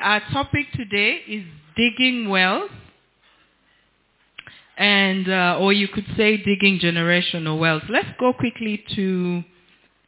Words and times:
Our 0.00 0.20
topic 0.32 0.66
today 0.72 1.20
is 1.28 1.44
digging 1.76 2.28
wells. 2.28 2.70
And, 4.76 5.28
uh, 5.28 5.58
or 5.60 5.74
you 5.74 5.88
could 5.88 6.06
say 6.16 6.38
digging 6.38 6.80
generational 6.80 7.58
wells. 7.58 7.82
Let's 7.90 8.08
go 8.18 8.32
quickly 8.32 8.82
to 8.96 9.44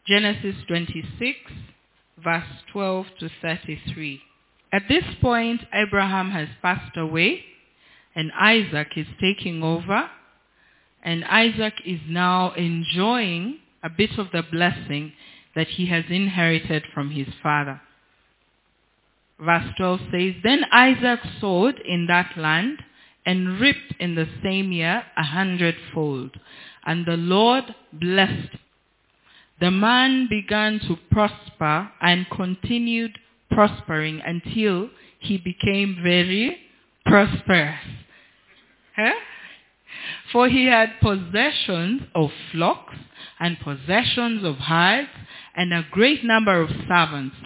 Genesis 0.06 0.56
26, 0.66 1.38
verse 2.24 2.44
12 2.72 3.06
to 3.20 3.30
33. 3.42 4.22
At 4.72 4.84
this 4.88 5.04
point, 5.20 5.60
Abraham 5.74 6.30
has 6.30 6.48
passed 6.62 6.96
away 6.96 7.44
and 8.14 8.32
Isaac 8.32 8.88
is 8.96 9.06
taking 9.20 9.62
over. 9.62 10.08
And 11.02 11.24
Isaac 11.24 11.74
is 11.84 12.00
now 12.08 12.52
enjoying 12.52 13.58
a 13.82 13.90
bit 13.90 14.18
of 14.18 14.28
the 14.32 14.42
blessing 14.50 15.12
that 15.54 15.66
he 15.68 15.86
has 15.86 16.04
inherited 16.08 16.84
from 16.94 17.10
his 17.10 17.26
father. 17.42 17.80
Verse 19.42 19.66
12 19.76 20.00
says, 20.12 20.34
Then 20.44 20.64
Isaac 20.70 21.18
sowed 21.40 21.80
in 21.80 22.06
that 22.06 22.36
land 22.36 22.78
and 23.26 23.58
reaped 23.58 23.94
in 23.98 24.14
the 24.14 24.28
same 24.42 24.70
year 24.70 25.02
a 25.16 25.22
hundredfold. 25.24 26.38
And 26.86 27.04
the 27.06 27.16
Lord 27.16 27.74
blessed. 27.92 28.56
The 29.60 29.70
man 29.70 30.28
began 30.28 30.78
to 30.86 30.96
prosper 31.10 31.90
and 32.00 32.26
continued 32.30 33.18
prospering 33.50 34.20
until 34.24 34.90
he 35.18 35.38
became 35.38 35.98
very 36.02 36.58
prosperous. 37.04 37.80
Huh? 38.96 39.12
For 40.32 40.48
he 40.48 40.66
had 40.66 41.00
possessions 41.00 42.02
of 42.14 42.30
flocks 42.52 42.96
and 43.40 43.58
possessions 43.58 44.44
of 44.44 44.56
herds 44.56 45.08
and 45.56 45.72
a 45.72 45.86
great 45.90 46.24
number 46.24 46.60
of 46.60 46.70
servants. 46.88 47.36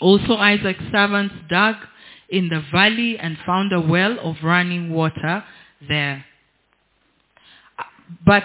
Also 0.00 0.34
Isaac's 0.34 0.84
servants 0.92 1.34
dug 1.48 1.76
in 2.28 2.48
the 2.48 2.62
valley 2.72 3.18
and 3.18 3.36
found 3.46 3.72
a 3.72 3.80
well 3.80 4.18
of 4.20 4.36
running 4.42 4.90
water 4.92 5.44
there. 5.88 6.24
But 8.24 8.44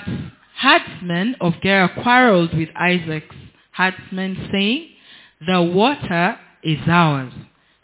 herdsmen 0.58 1.36
of 1.42 1.54
Gerar 1.62 1.90
quarreled 2.02 2.56
with 2.58 2.70
Isaac's 2.76 3.36
herdsmen, 3.72 4.50
saying, 4.52 4.90
The 5.46 5.62
water 5.62 6.38
is 6.64 6.80
ours. 6.88 7.34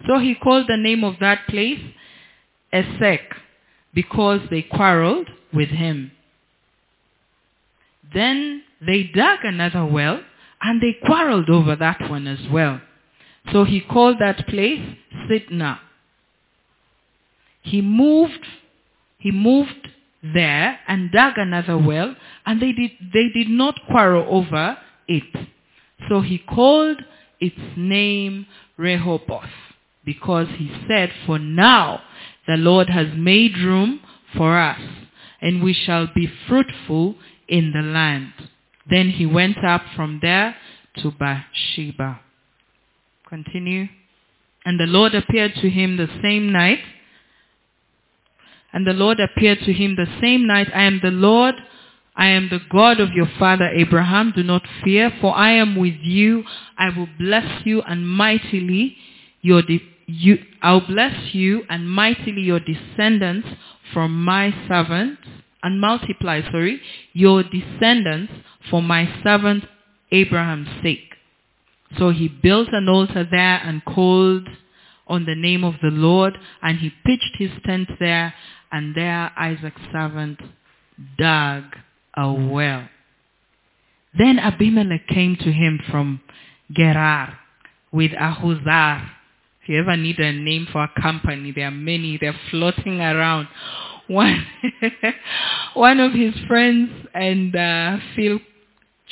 So 0.07 0.19
he 0.19 0.35
called 0.35 0.67
the 0.67 0.77
name 0.77 1.03
of 1.03 1.15
that 1.19 1.47
place 1.47 1.79
Esek, 2.71 3.33
because 3.93 4.41
they 4.49 4.61
quarreled 4.61 5.29
with 5.53 5.69
him. 5.69 6.11
Then 8.13 8.63
they 8.85 9.03
dug 9.03 9.39
another 9.43 9.85
well, 9.85 10.21
and 10.61 10.81
they 10.81 10.95
quarreled 11.05 11.49
over 11.49 11.75
that 11.75 12.09
one 12.09 12.27
as 12.27 12.39
well. 12.51 12.81
So 13.51 13.63
he 13.63 13.81
called 13.81 14.17
that 14.19 14.47
place 14.47 14.81
Sitnah. 15.29 15.79
He 17.61 17.81
moved, 17.81 18.45
he 19.17 19.31
moved 19.31 19.89
there 20.23 20.79
and 20.87 21.11
dug 21.11 21.33
another 21.37 21.77
well, 21.77 22.15
and 22.45 22.61
they 22.61 22.71
did, 22.71 22.91
they 23.13 23.29
did 23.33 23.49
not 23.49 23.75
quarrel 23.89 24.25
over 24.29 24.77
it. 25.07 25.23
So 26.09 26.21
he 26.21 26.37
called 26.37 27.01
its 27.39 27.57
name 27.75 28.47
Rehoboth, 28.77 29.43
because 30.05 30.47
he 30.57 30.71
said, 30.87 31.11
For 31.25 31.39
now 31.39 32.01
the 32.47 32.57
Lord 32.57 32.89
has 32.89 33.07
made 33.15 33.57
room 33.57 34.01
for 34.35 34.57
us, 34.57 34.79
and 35.41 35.61
we 35.63 35.73
shall 35.73 36.07
be 36.13 36.31
fruitful 36.47 37.15
in 37.47 37.71
the 37.73 37.81
land. 37.81 38.33
Then 38.89 39.09
he 39.09 39.25
went 39.25 39.63
up 39.63 39.83
from 39.95 40.19
there 40.21 40.55
to 40.97 41.11
Bathsheba. 41.11 42.21
Continue. 43.27 43.87
And 44.65 44.79
the 44.79 44.85
Lord 44.85 45.15
appeared 45.15 45.53
to 45.55 45.69
him 45.69 45.97
the 45.97 46.07
same 46.21 46.51
night. 46.51 46.79
And 48.73 48.85
the 48.85 48.93
Lord 48.93 49.19
appeared 49.19 49.59
to 49.59 49.73
him 49.73 49.95
the 49.95 50.07
same 50.21 50.47
night. 50.47 50.67
I 50.73 50.83
am 50.83 50.99
the 51.01 51.11
Lord. 51.11 51.55
I 52.15 52.27
am 52.27 52.49
the 52.49 52.59
God 52.69 52.99
of 52.99 53.11
your 53.11 53.29
father 53.37 53.69
Abraham. 53.69 54.33
Do 54.35 54.43
not 54.43 54.63
fear, 54.83 55.11
for 55.21 55.35
I 55.35 55.51
am 55.51 55.75
with 55.75 55.99
you. 56.01 56.43
I 56.77 56.89
will 56.89 57.09
bless 57.19 57.65
you 57.65 57.81
and 57.83 58.07
mightily 58.07 58.97
your 59.41 59.61
de- 59.61 59.83
you, 60.07 60.37
I'll 60.61 60.85
bless 60.87 61.33
you 61.33 61.63
and 61.69 61.89
mightily 61.89 62.41
your 62.41 62.59
descendants 62.59 63.47
from 63.93 64.23
my 64.23 64.53
servant 64.67 65.19
and 65.61 65.81
multiply, 65.81 66.41
sorry, 66.49 66.81
your 67.13 67.43
descendants 67.43 68.31
for 68.69 68.81
my 68.81 69.07
servant 69.23 69.65
Abraham's 70.11 70.69
sake. 70.81 71.16
So 71.97 72.09
he 72.09 72.27
built 72.27 72.69
an 72.71 72.89
altar 72.89 73.25
there 73.29 73.61
and 73.63 73.83
called 73.85 74.47
on 75.07 75.25
the 75.25 75.35
name 75.35 75.63
of 75.63 75.75
the 75.81 75.89
Lord, 75.89 76.37
and 76.61 76.77
he 76.77 76.91
pitched 77.05 77.35
his 77.37 77.51
tent 77.65 77.89
there, 77.99 78.33
and 78.71 78.93
there 78.93 79.31
Isaac's 79.37 79.81
servant 79.91 80.39
dug 81.17 81.63
a 82.15 82.31
well. 82.31 82.89
Then 84.17 84.39
Abimelech 84.39 85.07
came 85.07 85.35
to 85.37 85.51
him 85.51 85.79
from 85.89 86.21
Gerar 86.73 87.37
with 87.91 88.11
Ahuzar. 88.11 89.09
If 89.61 89.69
you 89.69 89.79
ever 89.79 89.95
need 89.95 90.19
a 90.19 90.31
name 90.31 90.67
for 90.71 90.83
a 90.83 91.01
company, 91.01 91.51
there 91.51 91.67
are 91.67 91.71
many. 91.71 92.17
They're 92.17 92.39
floating 92.49 92.99
around. 92.99 93.47
One, 94.07 94.45
one 95.73 95.99
of 95.99 96.13
his 96.13 96.33
friends 96.47 96.89
and 97.13 97.55
uh, 97.55 97.97
Phil 98.15 98.39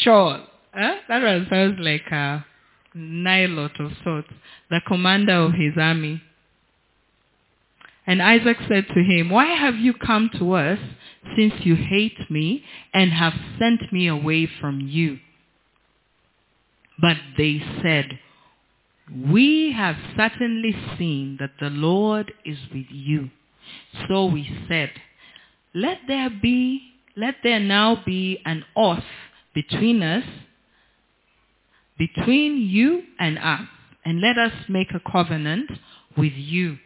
Chol. 0.03 0.45
Huh? 0.73 0.95
That 1.07 1.21
one 1.21 1.47
sounds 1.49 1.77
like 1.79 2.05
a 2.11 2.45
Nilot 2.95 3.77
of 3.79 3.91
sorts, 4.03 4.29
the 4.69 4.81
commander 4.87 5.33
of 5.33 5.51
his 5.53 5.73
army. 5.77 6.21
And 8.07 8.21
Isaac 8.21 8.57
said 8.69 8.87
to 8.87 9.03
him, 9.03 9.29
Why 9.29 9.47
have 9.47 9.75
you 9.75 9.93
come 9.93 10.29
to 10.39 10.53
us 10.53 10.79
since 11.35 11.53
you 11.61 11.75
hate 11.75 12.29
me 12.29 12.63
and 12.93 13.11
have 13.11 13.33
sent 13.59 13.91
me 13.91 14.07
away 14.07 14.47
from 14.61 14.79
you? 14.79 15.19
But 17.01 17.17
they 17.37 17.61
said, 17.81 18.19
We 19.13 19.73
have 19.73 19.97
certainly 20.15 20.75
seen 20.97 21.37
that 21.39 21.53
the 21.59 21.69
Lord 21.69 22.31
is 22.45 22.57
with 22.73 22.85
you. 22.89 23.29
So 24.07 24.25
we 24.25 24.49
said, 24.69 24.91
Let 25.73 25.99
there 26.07 26.29
be, 26.29 26.81
let 27.17 27.35
there 27.43 27.59
now 27.59 28.01
be 28.05 28.39
an 28.45 28.63
oath 28.75 29.03
between 29.53 30.01
us 30.01 30.23
between 31.97 32.57
you 32.57 33.03
and 33.19 33.37
us, 33.37 33.67
and 34.03 34.21
let 34.21 34.37
us 34.37 34.53
make 34.69 34.91
a 34.93 35.11
covenant 35.11 35.71
with 36.17 36.33
you 36.33 36.77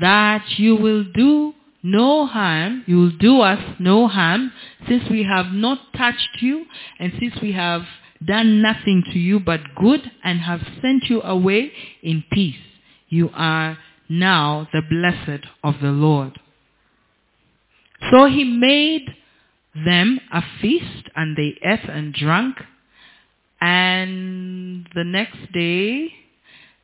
that 0.00 0.44
you 0.56 0.76
will 0.76 1.04
do 1.04 1.54
no 1.82 2.26
harm, 2.26 2.82
you 2.86 2.96
will 2.96 3.10
do 3.10 3.40
us 3.42 3.62
no 3.78 4.08
harm, 4.08 4.50
since 4.88 5.04
we 5.10 5.22
have 5.24 5.52
not 5.52 5.78
touched 5.94 6.40
you, 6.40 6.64
and 6.98 7.12
since 7.20 7.34
we 7.42 7.52
have 7.52 7.82
done 8.24 8.62
nothing 8.62 9.04
to 9.12 9.18
you 9.18 9.38
but 9.38 9.60
good, 9.76 10.10
and 10.22 10.40
have 10.40 10.62
sent 10.80 11.04
you 11.10 11.20
away 11.22 11.70
in 12.02 12.24
peace. 12.32 12.56
You 13.10 13.28
are 13.34 13.76
now 14.08 14.66
the 14.72 14.80
blessed 14.80 15.44
of 15.62 15.74
the 15.82 15.90
Lord. 15.90 16.40
So 18.10 18.26
he 18.26 18.44
made 18.44 19.06
them 19.74 20.20
a 20.32 20.42
feast, 20.62 21.10
and 21.14 21.36
they 21.36 21.58
ate 21.62 21.84
and 21.88 22.14
drank, 22.14 22.56
and 23.64 24.86
the 24.94 25.04
next 25.04 25.50
day, 25.54 26.12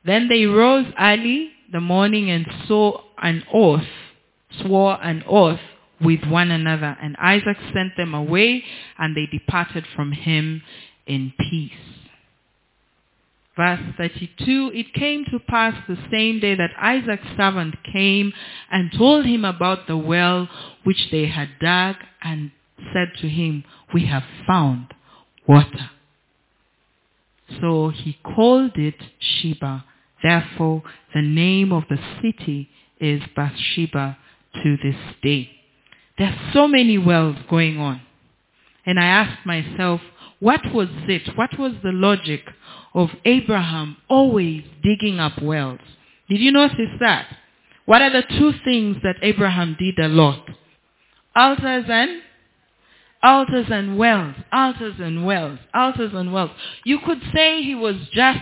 then 0.07 0.29
they 0.29 0.47
rose 0.47 0.87
early 0.99 1.51
the 1.71 1.81
morning 1.81 2.31
and 2.31 2.47
swore 2.67 3.03
an 3.23 3.45
oath, 3.53 3.85
swore 4.63 4.99
an 5.03 5.23
oath 5.29 5.61
with 6.01 6.25
one 6.25 6.51
another. 6.51 6.97
And 7.03 7.19
Isaac 7.19 7.59
sent 7.75 7.99
them 7.99 8.15
away, 8.15 8.65
and 8.99 9.15
they 9.15 9.27
departed 9.27 9.85
from 9.95 10.13
him 10.13 10.63
in 11.07 11.35
peace. 11.39 11.73
Verse 13.57 13.81
32, 13.99 14.73
it 14.75 14.95
came 14.95 15.27
to 15.27 15.39
pass 15.39 15.75
the 15.87 15.99
same 16.11 16.41
day 16.41 16.55
that 16.55 16.71
Isaac's 16.81 17.29
servant 17.37 17.75
came 17.93 18.33
and 18.71 18.91
told 18.97 19.27
him 19.27 19.45
about 19.45 19.87
the 19.87 19.99
well 19.99 20.49
which 20.85 21.11
they 21.11 21.27
had 21.27 21.51
dug 21.61 21.97
and 22.23 22.53
said 22.95 23.09
to 23.21 23.29
him, 23.29 23.65
we 23.93 24.07
have 24.07 24.25
found 24.47 24.95
water. 25.47 25.91
So 27.61 27.91
he 27.91 28.19
called 28.23 28.73
it 28.77 28.97
Sheba. 29.19 29.85
Therefore, 30.23 30.83
the 31.15 31.23
name 31.23 31.73
of 31.73 31.85
the 31.89 31.99
city 32.23 32.69
is 33.01 33.23
Bathsheba 33.35 34.19
to 34.63 34.77
this 34.83 34.97
day. 35.23 35.51
There 36.19 36.29
are 36.29 36.51
so 36.53 36.69
many 36.69 36.99
wells 36.99 37.37
going 37.49 37.79
on. 37.79 38.03
And 38.85 39.01
I 39.01 39.05
asked 39.05 39.47
myself, 39.47 40.01
what 40.39 40.61
was 40.73 40.89
it? 41.09 41.37
What 41.37 41.59
was 41.59 41.73
the 41.83 41.93
logic 41.93 42.43
of 42.95 43.11
Abraham 43.25 43.97
always 44.09 44.65
digging 44.83 45.19
up 45.19 45.41
wells? 45.41 45.81
Did 46.29 46.41
you 46.41 46.53
notice 46.53 46.99
that? 47.01 47.27
What 47.87 48.03
are 48.03 48.11
the 48.11 48.23
two 48.23 48.53
things 48.65 48.99
that 49.03 49.17
Abraham 49.23 49.77
did 49.79 49.99
a 49.99 50.09
lot? 50.09 50.49
Altars 51.35 51.85
and 51.89 52.23
altars 53.23 53.67
and 53.71 53.99
wells, 53.99 54.35
altars 54.53 54.95
and 54.99 55.27
wells, 55.27 55.59
altars 55.75 56.13
and 56.15 56.33
wells. 56.33 56.51
You 56.85 56.99
could 57.05 57.21
say 57.35 57.63
he 57.63 57.75
was 57.75 57.97
just 58.13 58.41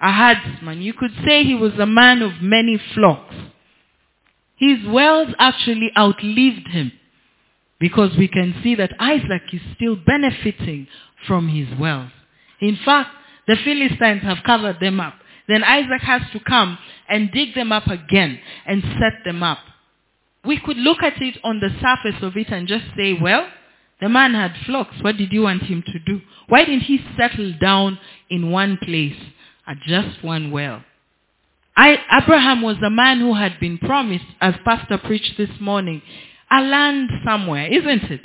a 0.00 0.12
herdsman. 0.12 0.82
You 0.82 0.92
could 0.92 1.12
say 1.26 1.44
he 1.44 1.54
was 1.54 1.72
a 1.78 1.86
man 1.86 2.22
of 2.22 2.42
many 2.42 2.80
flocks. 2.94 3.34
His 4.56 4.78
wells 4.86 5.28
actually 5.38 5.90
outlived 5.96 6.68
him 6.68 6.92
because 7.78 8.16
we 8.16 8.28
can 8.28 8.54
see 8.62 8.74
that 8.74 8.92
Isaac 8.98 9.42
is 9.52 9.60
still 9.74 9.96
benefiting 9.96 10.88
from 11.26 11.48
his 11.48 11.78
wells. 11.78 12.10
In 12.60 12.78
fact, 12.84 13.10
the 13.46 13.56
Philistines 13.56 14.22
have 14.22 14.38
covered 14.44 14.80
them 14.80 14.98
up. 15.00 15.14
Then 15.46 15.62
Isaac 15.62 16.00
has 16.02 16.22
to 16.32 16.40
come 16.40 16.78
and 17.08 17.30
dig 17.30 17.54
them 17.54 17.70
up 17.70 17.86
again 17.86 18.40
and 18.66 18.82
set 18.82 19.24
them 19.24 19.42
up. 19.42 19.58
We 20.44 20.58
could 20.58 20.76
look 20.76 21.02
at 21.02 21.20
it 21.20 21.38
on 21.44 21.60
the 21.60 21.68
surface 21.80 22.22
of 22.22 22.36
it 22.36 22.48
and 22.48 22.66
just 22.66 22.84
say, 22.96 23.12
well, 23.20 23.46
the 24.00 24.08
man 24.08 24.34
had 24.34 24.54
flocks. 24.66 24.96
What 25.00 25.16
did 25.16 25.32
you 25.32 25.42
want 25.42 25.62
him 25.62 25.82
to 25.86 25.98
do? 25.98 26.20
Why 26.48 26.64
didn't 26.64 26.82
he 26.82 27.00
settle 27.16 27.54
down 27.60 27.98
in 28.28 28.50
one 28.50 28.78
place 28.82 29.16
at 29.66 29.78
just 29.80 30.22
one 30.22 30.50
well? 30.50 30.84
I, 31.76 31.98
Abraham 32.22 32.62
was 32.62 32.76
a 32.84 32.90
man 32.90 33.20
who 33.20 33.34
had 33.34 33.60
been 33.60 33.78
promised, 33.78 34.24
as 34.40 34.54
Pastor 34.64 34.98
preached 34.98 35.36
this 35.36 35.50
morning, 35.60 36.02
a 36.50 36.62
land 36.62 37.10
somewhere, 37.24 37.66
isn't 37.66 38.04
it? 38.04 38.22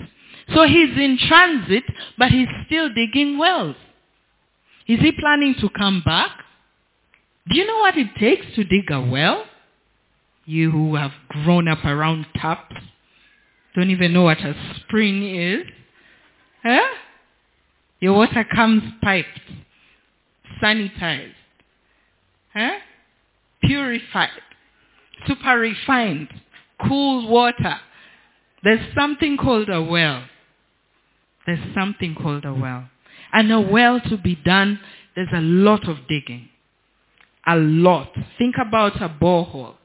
So 0.54 0.64
he's 0.64 0.98
in 0.98 1.18
transit, 1.28 1.84
but 2.18 2.30
he's 2.32 2.48
still 2.66 2.90
digging 2.94 3.38
wells. 3.38 3.76
Is 4.88 5.00
he 5.00 5.12
planning 5.12 5.56
to 5.62 5.70
come 5.70 6.02
back? 6.04 6.32
Do 7.50 7.58
you 7.58 7.66
know 7.66 7.80
what 7.80 7.98
it 7.98 8.08
takes 8.20 8.46
to 8.56 8.64
dig 8.64 8.90
a 8.92 9.02
well? 9.02 9.46
You 10.46 10.72
who 10.72 10.96
have 10.96 11.12
grown 11.30 11.68
up 11.68 11.84
around 11.86 12.26
taps 12.36 12.76
don't 13.76 13.90
even 13.90 14.14
know 14.14 14.24
what 14.24 14.40
a 14.40 14.54
spring 14.82 15.36
is. 15.36 15.66
Huh? 16.64 16.96
Your 18.00 18.14
water 18.14 18.44
comes 18.44 18.84
piped, 19.02 19.40
sanitized, 20.62 21.34
huh? 22.54 22.80
purified, 23.64 24.30
super 25.28 25.60
refined, 25.60 26.28
cool 26.88 27.28
water. 27.28 27.78
There's 28.64 28.94
something 28.96 29.38
called 29.38 29.70
a 29.70 29.82
well. 29.82 30.24
There's 31.46 31.74
something 31.76 32.16
called 32.16 32.46
a 32.46 32.54
well. 32.54 32.90
And 33.34 33.52
a 33.52 33.62
well 33.62 34.00
to 34.10 34.18
be 34.18 34.36
done, 34.36 34.80
there's 35.16 35.30
a 35.34 35.42
lot 35.42 35.88
of 35.88 35.98
digging. 36.08 36.50
A 37.48 37.56
lot. 37.56 38.14
Think 38.38 38.56
about 38.60 39.02
a 39.02 39.10
borehole. 39.10 39.76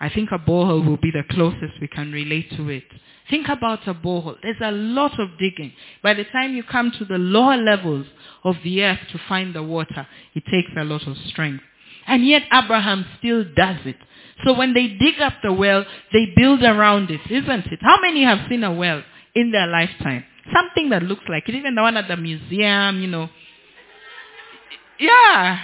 I 0.00 0.08
think 0.08 0.30
a 0.32 0.38
borehole 0.38 0.86
will 0.86 0.96
be 0.96 1.10
the 1.10 1.24
closest 1.30 1.80
we 1.80 1.88
can 1.88 2.10
relate 2.10 2.50
to 2.56 2.68
it. 2.70 2.84
Think 3.28 3.48
about 3.48 3.86
a 3.86 3.94
borehole. 3.94 4.36
There's 4.42 4.56
a 4.62 4.72
lot 4.72 5.20
of 5.20 5.38
digging. 5.38 5.72
By 6.02 6.14
the 6.14 6.24
time 6.24 6.54
you 6.54 6.64
come 6.64 6.90
to 6.98 7.04
the 7.04 7.18
lower 7.18 7.56
levels 7.56 8.06
of 8.42 8.56
the 8.64 8.82
earth 8.82 8.98
to 9.12 9.20
find 9.28 9.54
the 9.54 9.62
water, 9.62 10.06
it 10.34 10.44
takes 10.50 10.70
a 10.76 10.84
lot 10.84 11.06
of 11.06 11.16
strength. 11.28 11.62
And 12.06 12.26
yet 12.26 12.42
Abraham 12.52 13.04
still 13.18 13.44
does 13.44 13.76
it. 13.84 13.96
So 14.44 14.54
when 14.54 14.72
they 14.72 14.88
dig 14.88 15.20
up 15.20 15.34
the 15.42 15.52
well, 15.52 15.84
they 16.12 16.32
build 16.34 16.62
around 16.62 17.10
it, 17.10 17.20
isn't 17.30 17.66
it? 17.66 17.78
How 17.82 18.00
many 18.00 18.24
have 18.24 18.48
seen 18.48 18.64
a 18.64 18.72
well 18.72 19.02
in 19.34 19.52
their 19.52 19.66
lifetime? 19.66 20.24
Something 20.52 20.88
that 20.90 21.02
looks 21.02 21.22
like 21.28 21.48
it, 21.48 21.54
even 21.54 21.74
the 21.74 21.82
one 21.82 21.96
at 21.96 22.08
the 22.08 22.16
museum, 22.16 23.00
you 23.00 23.06
know. 23.06 23.28
Yeah, 24.98 25.58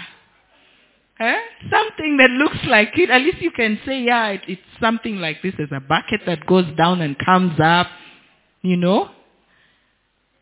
Eh? 1.18 1.36
Something 1.70 2.18
that 2.18 2.30
looks 2.30 2.58
like 2.66 2.90
it. 2.98 3.10
At 3.10 3.22
least 3.22 3.40
you 3.40 3.50
can 3.50 3.78
say, 3.86 4.02
yeah, 4.02 4.28
it, 4.28 4.42
it's 4.46 4.60
something 4.80 5.16
like 5.16 5.42
this. 5.42 5.54
There's 5.56 5.70
a 5.72 5.80
bucket 5.80 6.22
that 6.26 6.46
goes 6.46 6.66
down 6.76 7.00
and 7.00 7.16
comes 7.18 7.58
up. 7.58 7.88
You 8.62 8.76
know? 8.76 9.10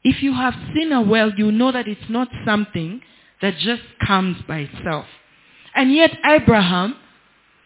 If 0.03 0.23
you 0.23 0.35
have 0.35 0.55
seen 0.75 0.93
a 0.93 1.00
well, 1.00 1.32
you 1.37 1.53
know 1.53 1.73
that 1.73 1.88
it's 1.88 2.11
not 2.11 2.29
something 2.44 3.00
that 3.41 3.56
just 3.59 3.82
comes 4.05 4.37
by 4.47 4.69
itself. 4.71 5.06
And 5.75 5.93
yet 5.93 6.17
Abraham 6.25 6.97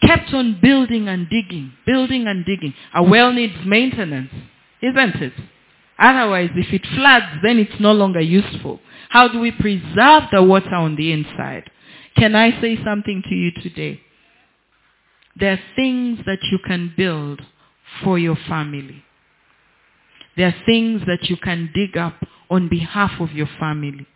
kept 0.03 0.33
on 0.33 0.59
building 0.63 1.09
and 1.09 1.29
digging, 1.29 1.73
building 1.87 2.27
and 2.27 2.45
digging. 2.45 2.75
A 2.95 3.03
well 3.03 3.33
needs 3.33 3.55
maintenance, 3.67 4.31
isn't 4.83 5.17
it? 5.17 5.33
Otherwise, 5.99 6.51
if 6.55 6.73
it 6.73 6.87
floods, 6.95 7.27
then 7.43 7.59
it's 7.59 7.81
no 7.81 7.93
longer 7.93 8.21
useful. 8.21 8.81
How 9.09 9.27
do 9.27 9.41
we 9.41 9.51
preserve 9.51 10.25
the 10.33 10.43
water 10.43 10.75
on 10.75 10.95
the 10.95 11.13
inside? 11.13 11.71
Can 12.19 12.35
I 12.35 12.61
say 12.61 12.77
something 12.85 13.23
to 13.29 13.35
you 13.35 13.53
today? 13.63 14.01
There 15.37 15.53
are 15.53 15.61
things 15.77 16.19
that 16.27 16.41
you 16.51 16.59
can 16.67 16.93
build 16.97 17.41
for 18.03 18.19
your 18.19 18.37
family. 18.49 19.05
There 20.37 20.49
are 20.49 20.65
things 20.67 21.03
that 21.07 21.31
you 21.31 21.37
can 21.37 21.71
dig 21.75 21.97
up 21.97 22.15
on 22.51 22.69
behalf 22.69 23.13
of 23.21 23.33
your 23.33 23.49
family. 23.61 24.07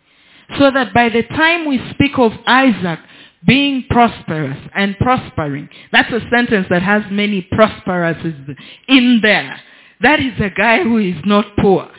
So 0.59 0.69
that 0.71 0.93
by 0.93 1.09
the 1.09 1.23
time 1.23 1.67
we 1.67 1.79
speak 1.91 2.17
of 2.17 2.33
Isaac 2.45 2.99
being 3.45 3.85
prosperous 3.89 4.57
and 4.75 4.97
prospering, 4.97 5.69
that's 5.91 6.11
a 6.11 6.21
sentence 6.29 6.67
that 6.69 6.81
has 6.81 7.03
many 7.09 7.47
prosperouses 7.53 8.55
in 8.87 9.19
there. 9.21 9.59
That 10.01 10.19
is 10.19 10.33
a 10.39 10.49
guy 10.49 10.83
who 10.83 10.97
is 10.97 11.15
not 11.25 11.45
poor. 11.57 11.89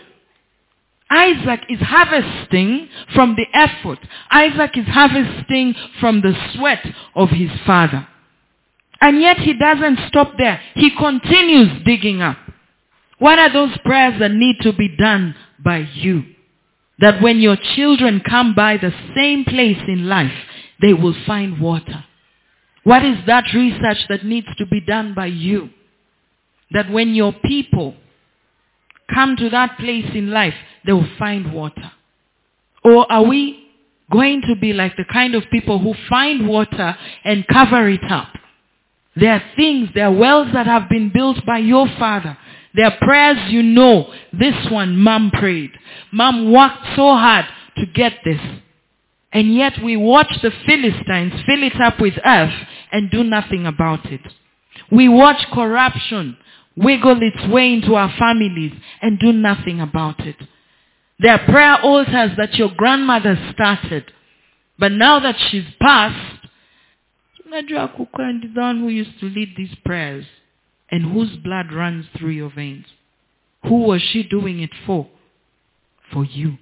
Isaac 1.14 1.60
is 1.68 1.78
harvesting 1.80 2.88
from 3.14 3.36
the 3.36 3.46
effort. 3.54 4.00
Isaac 4.32 4.76
is 4.76 4.86
harvesting 4.86 5.74
from 6.00 6.20
the 6.22 6.34
sweat 6.54 6.84
of 7.14 7.30
his 7.30 7.50
father. 7.64 8.08
And 9.00 9.20
yet 9.20 9.38
he 9.38 9.54
doesn't 9.54 10.00
stop 10.08 10.32
there. 10.38 10.60
He 10.74 10.90
continues 10.90 11.84
digging 11.84 12.20
up. 12.20 12.36
What 13.18 13.38
are 13.38 13.52
those 13.52 13.76
prayers 13.84 14.18
that 14.18 14.32
need 14.32 14.56
to 14.62 14.72
be 14.72 14.88
done 14.96 15.36
by 15.64 15.88
you? 15.94 16.24
That 16.98 17.22
when 17.22 17.38
your 17.38 17.56
children 17.76 18.20
come 18.28 18.54
by 18.54 18.76
the 18.76 18.92
same 19.16 19.44
place 19.44 19.80
in 19.86 20.08
life, 20.08 20.32
they 20.80 20.94
will 20.94 21.14
find 21.26 21.60
water. 21.60 22.04
What 22.82 23.04
is 23.04 23.18
that 23.26 23.44
research 23.54 23.98
that 24.08 24.24
needs 24.24 24.48
to 24.58 24.66
be 24.66 24.80
done 24.80 25.14
by 25.14 25.26
you? 25.26 25.70
That 26.72 26.90
when 26.90 27.14
your 27.14 27.32
people 27.32 27.94
come 29.12 29.36
to 29.36 29.48
that 29.50 29.78
place 29.78 30.10
in 30.14 30.30
life, 30.30 30.54
they 30.84 30.92
will 30.92 31.08
find 31.18 31.52
water? 31.52 31.92
Or 32.82 33.10
are 33.10 33.24
we 33.24 33.66
going 34.12 34.42
to 34.42 34.56
be 34.56 34.72
like 34.72 34.96
the 34.96 35.04
kind 35.04 35.34
of 35.34 35.44
people 35.50 35.78
who 35.78 35.94
find 36.08 36.48
water 36.48 36.96
and 37.24 37.46
cover 37.46 37.88
it 37.88 38.04
up? 38.10 38.28
There 39.16 39.32
are 39.32 39.42
things, 39.56 39.90
there 39.94 40.06
are 40.06 40.12
wells 40.12 40.48
that 40.52 40.66
have 40.66 40.88
been 40.88 41.10
built 41.12 41.44
by 41.46 41.58
your 41.58 41.86
father. 41.98 42.36
There 42.74 42.86
are 42.86 42.98
prayers 42.98 43.50
you 43.50 43.62
know. 43.62 44.12
This 44.32 44.54
one, 44.70 44.96
mom 44.96 45.30
prayed. 45.30 45.70
Mom 46.12 46.52
worked 46.52 46.84
so 46.96 47.14
hard 47.14 47.46
to 47.76 47.86
get 47.86 48.14
this. 48.24 48.40
And 49.32 49.54
yet 49.54 49.74
we 49.82 49.96
watch 49.96 50.32
the 50.42 50.50
Philistines 50.66 51.32
fill 51.46 51.62
it 51.62 51.80
up 51.80 52.00
with 52.00 52.14
earth 52.24 52.54
and 52.92 53.10
do 53.10 53.24
nothing 53.24 53.66
about 53.66 54.06
it. 54.06 54.20
We 54.90 55.08
watch 55.08 55.44
corruption 55.52 56.36
wiggle 56.76 57.20
its 57.22 57.46
way 57.52 57.72
into 57.72 57.94
our 57.94 58.12
families 58.18 58.72
and 59.00 59.18
do 59.18 59.32
nothing 59.32 59.80
about 59.80 60.20
it. 60.20 60.36
There 61.18 61.32
are 61.32 61.44
prayer 61.44 61.80
altars 61.80 62.32
that 62.36 62.54
your 62.54 62.70
grandmother 62.76 63.38
started. 63.52 64.12
But 64.78 64.92
now 64.92 65.20
that 65.20 65.36
she's 65.50 65.66
passed, 65.80 66.40
Najua 67.48 67.96
Kukwandi 67.96 68.46
is 68.46 68.54
the 68.54 68.60
one 68.60 68.80
who 68.80 68.88
used 68.88 69.20
to 69.20 69.26
lead 69.26 69.54
these 69.56 69.74
prayers 69.84 70.26
and 70.90 71.12
whose 71.12 71.36
blood 71.36 71.72
runs 71.72 72.06
through 72.18 72.30
your 72.30 72.50
veins. 72.50 72.86
Who 73.64 73.84
was 73.84 74.02
she 74.02 74.22
doing 74.24 74.60
it 74.60 74.70
for? 74.86 75.08
For 76.12 76.24
you. 76.24 76.58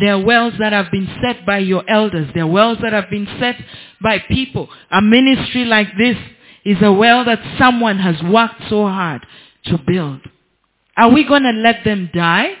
There 0.00 0.14
are 0.14 0.24
wells 0.24 0.54
that 0.58 0.72
have 0.72 0.90
been 0.90 1.08
set 1.22 1.44
by 1.44 1.58
your 1.58 1.88
elders. 1.88 2.28
There 2.34 2.44
are 2.44 2.50
wells 2.50 2.78
that 2.82 2.94
have 2.94 3.10
been 3.10 3.28
set 3.38 3.56
by 4.00 4.18
people. 4.20 4.68
A 4.90 5.02
ministry 5.02 5.66
like 5.66 5.88
this 5.98 6.16
is 6.64 6.78
a 6.80 6.92
well 6.92 7.24
that 7.26 7.40
someone 7.58 7.98
has 7.98 8.22
worked 8.22 8.62
so 8.70 8.86
hard 8.86 9.26
to 9.66 9.78
build. 9.86 10.20
Are 10.96 11.10
we 11.10 11.24
going 11.24 11.42
to 11.42 11.50
let 11.50 11.84
them 11.84 12.10
die? 12.14 12.54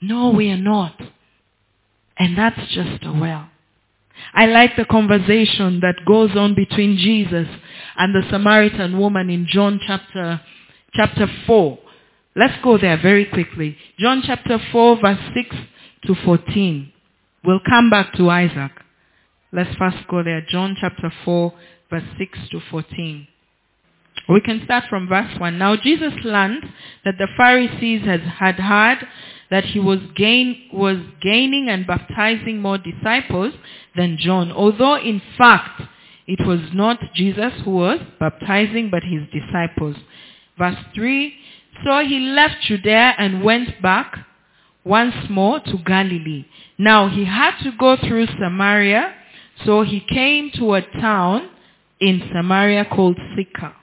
No, 0.00 0.30
we 0.30 0.50
are 0.50 0.56
not. 0.56 1.00
And 2.16 2.36
that's 2.38 2.72
just 2.72 3.04
a 3.04 3.12
well. 3.12 3.48
I 4.32 4.46
like 4.46 4.76
the 4.76 4.84
conversation 4.84 5.80
that 5.80 6.04
goes 6.06 6.30
on 6.36 6.54
between 6.54 6.96
Jesus 6.96 7.48
and 7.96 8.14
the 8.14 8.28
Samaritan 8.30 8.98
woman 8.98 9.30
in 9.30 9.46
John 9.48 9.80
chapter, 9.86 10.40
chapter 10.94 11.26
4. 11.46 11.78
Let's 12.36 12.62
go 12.62 12.78
there 12.78 13.00
very 13.00 13.24
quickly. 13.26 13.76
John 13.98 14.22
chapter 14.24 14.58
4 14.72 15.00
verse 15.00 15.20
6 15.34 15.56
to 16.06 16.14
14. 16.24 16.92
We'll 17.44 17.60
come 17.68 17.90
back 17.90 18.12
to 18.14 18.30
Isaac. 18.30 18.72
Let's 19.52 19.74
first 19.76 19.98
go 20.08 20.22
there. 20.22 20.44
John 20.48 20.76
chapter 20.80 21.12
4 21.24 21.52
verse 21.90 22.04
6 22.18 22.38
to 22.50 22.60
14. 22.70 23.28
We 24.28 24.40
can 24.40 24.62
start 24.64 24.84
from 24.88 25.08
verse 25.08 25.38
1. 25.38 25.58
Now 25.58 25.76
Jesus 25.76 26.12
learned 26.24 26.64
that 27.04 27.18
the 27.18 27.28
Pharisees 27.36 28.04
had, 28.04 28.22
had 28.22 28.56
heard 28.56 29.06
that 29.54 29.66
he 29.66 29.78
was, 29.78 30.00
gain, 30.16 30.68
was 30.72 30.96
gaining 31.22 31.68
and 31.68 31.86
baptizing 31.86 32.60
more 32.60 32.76
disciples 32.76 33.54
than 33.94 34.18
John, 34.18 34.50
although 34.50 34.96
in 34.96 35.22
fact 35.38 35.80
it 36.26 36.44
was 36.44 36.58
not 36.72 36.98
Jesus 37.14 37.52
who 37.64 37.70
was 37.70 38.00
baptizing, 38.18 38.90
but 38.90 39.04
his 39.04 39.22
disciples. 39.32 39.94
Verse 40.58 40.74
3, 40.92 41.32
So 41.84 42.04
he 42.04 42.18
left 42.18 42.62
Judea 42.62 43.14
and 43.16 43.44
went 43.44 43.80
back 43.80 44.26
once 44.82 45.14
more 45.30 45.60
to 45.60 45.78
Galilee. 45.86 46.46
Now 46.76 47.08
he 47.08 47.24
had 47.24 47.56
to 47.62 47.70
go 47.78 47.96
through 47.96 48.26
Samaria, 48.26 49.14
So 49.64 49.82
he 49.82 50.00
came 50.00 50.50
to 50.56 50.74
a 50.74 50.82
town 50.82 51.48
in 52.00 52.28
Samaria 52.34 52.86
called 52.86 53.20
Sychar, 53.36 53.76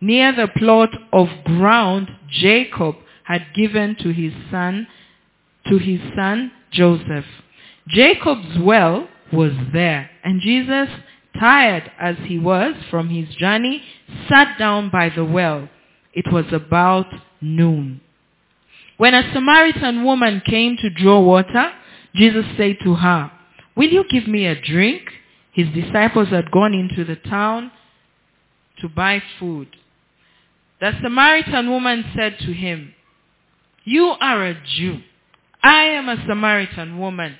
near 0.00 0.34
the 0.34 0.48
plot 0.48 0.88
of 1.12 1.28
ground 1.44 2.08
Jacob 2.30 2.96
had 3.24 3.48
given 3.54 3.96
to 3.96 4.14
his 4.14 4.32
son, 4.50 4.86
to 5.68 5.78
his 5.78 6.00
son 6.16 6.52
Joseph. 6.70 7.24
Jacob's 7.88 8.58
well 8.60 9.08
was 9.32 9.52
there, 9.72 10.10
and 10.24 10.40
Jesus, 10.40 10.88
tired 11.38 11.90
as 11.98 12.16
he 12.24 12.38
was 12.38 12.74
from 12.90 13.08
his 13.08 13.34
journey, 13.36 13.82
sat 14.28 14.58
down 14.58 14.90
by 14.90 15.08
the 15.08 15.24
well. 15.24 15.68
It 16.12 16.32
was 16.32 16.46
about 16.52 17.06
noon. 17.40 18.00
When 18.96 19.14
a 19.14 19.32
Samaritan 19.32 20.04
woman 20.04 20.42
came 20.44 20.76
to 20.78 20.90
draw 20.90 21.20
water, 21.20 21.72
Jesus 22.14 22.44
said 22.56 22.76
to 22.84 22.94
her, 22.96 23.30
Will 23.76 23.88
you 23.88 24.04
give 24.10 24.26
me 24.26 24.46
a 24.46 24.60
drink? 24.60 25.02
His 25.52 25.68
disciples 25.68 26.28
had 26.28 26.50
gone 26.50 26.74
into 26.74 27.04
the 27.04 27.16
town 27.16 27.72
to 28.80 28.88
buy 28.88 29.22
food. 29.38 29.68
The 30.80 30.92
Samaritan 31.02 31.70
woman 31.70 32.04
said 32.16 32.38
to 32.40 32.52
him, 32.52 32.94
You 33.84 34.14
are 34.20 34.46
a 34.46 34.54
Jew. 34.76 35.00
I 35.62 35.84
am 35.84 36.08
a 36.08 36.24
Samaritan 36.26 36.98
woman. 36.98 37.36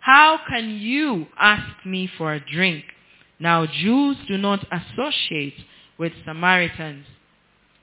How 0.00 0.40
can 0.48 0.70
you 0.70 1.26
ask 1.38 1.84
me 1.84 2.10
for 2.18 2.34
a 2.34 2.40
drink? 2.40 2.84
Now 3.38 3.66
Jews 3.66 4.16
do 4.28 4.36
not 4.38 4.66
associate 4.72 5.54
with 5.98 6.12
Samaritans. 6.24 7.06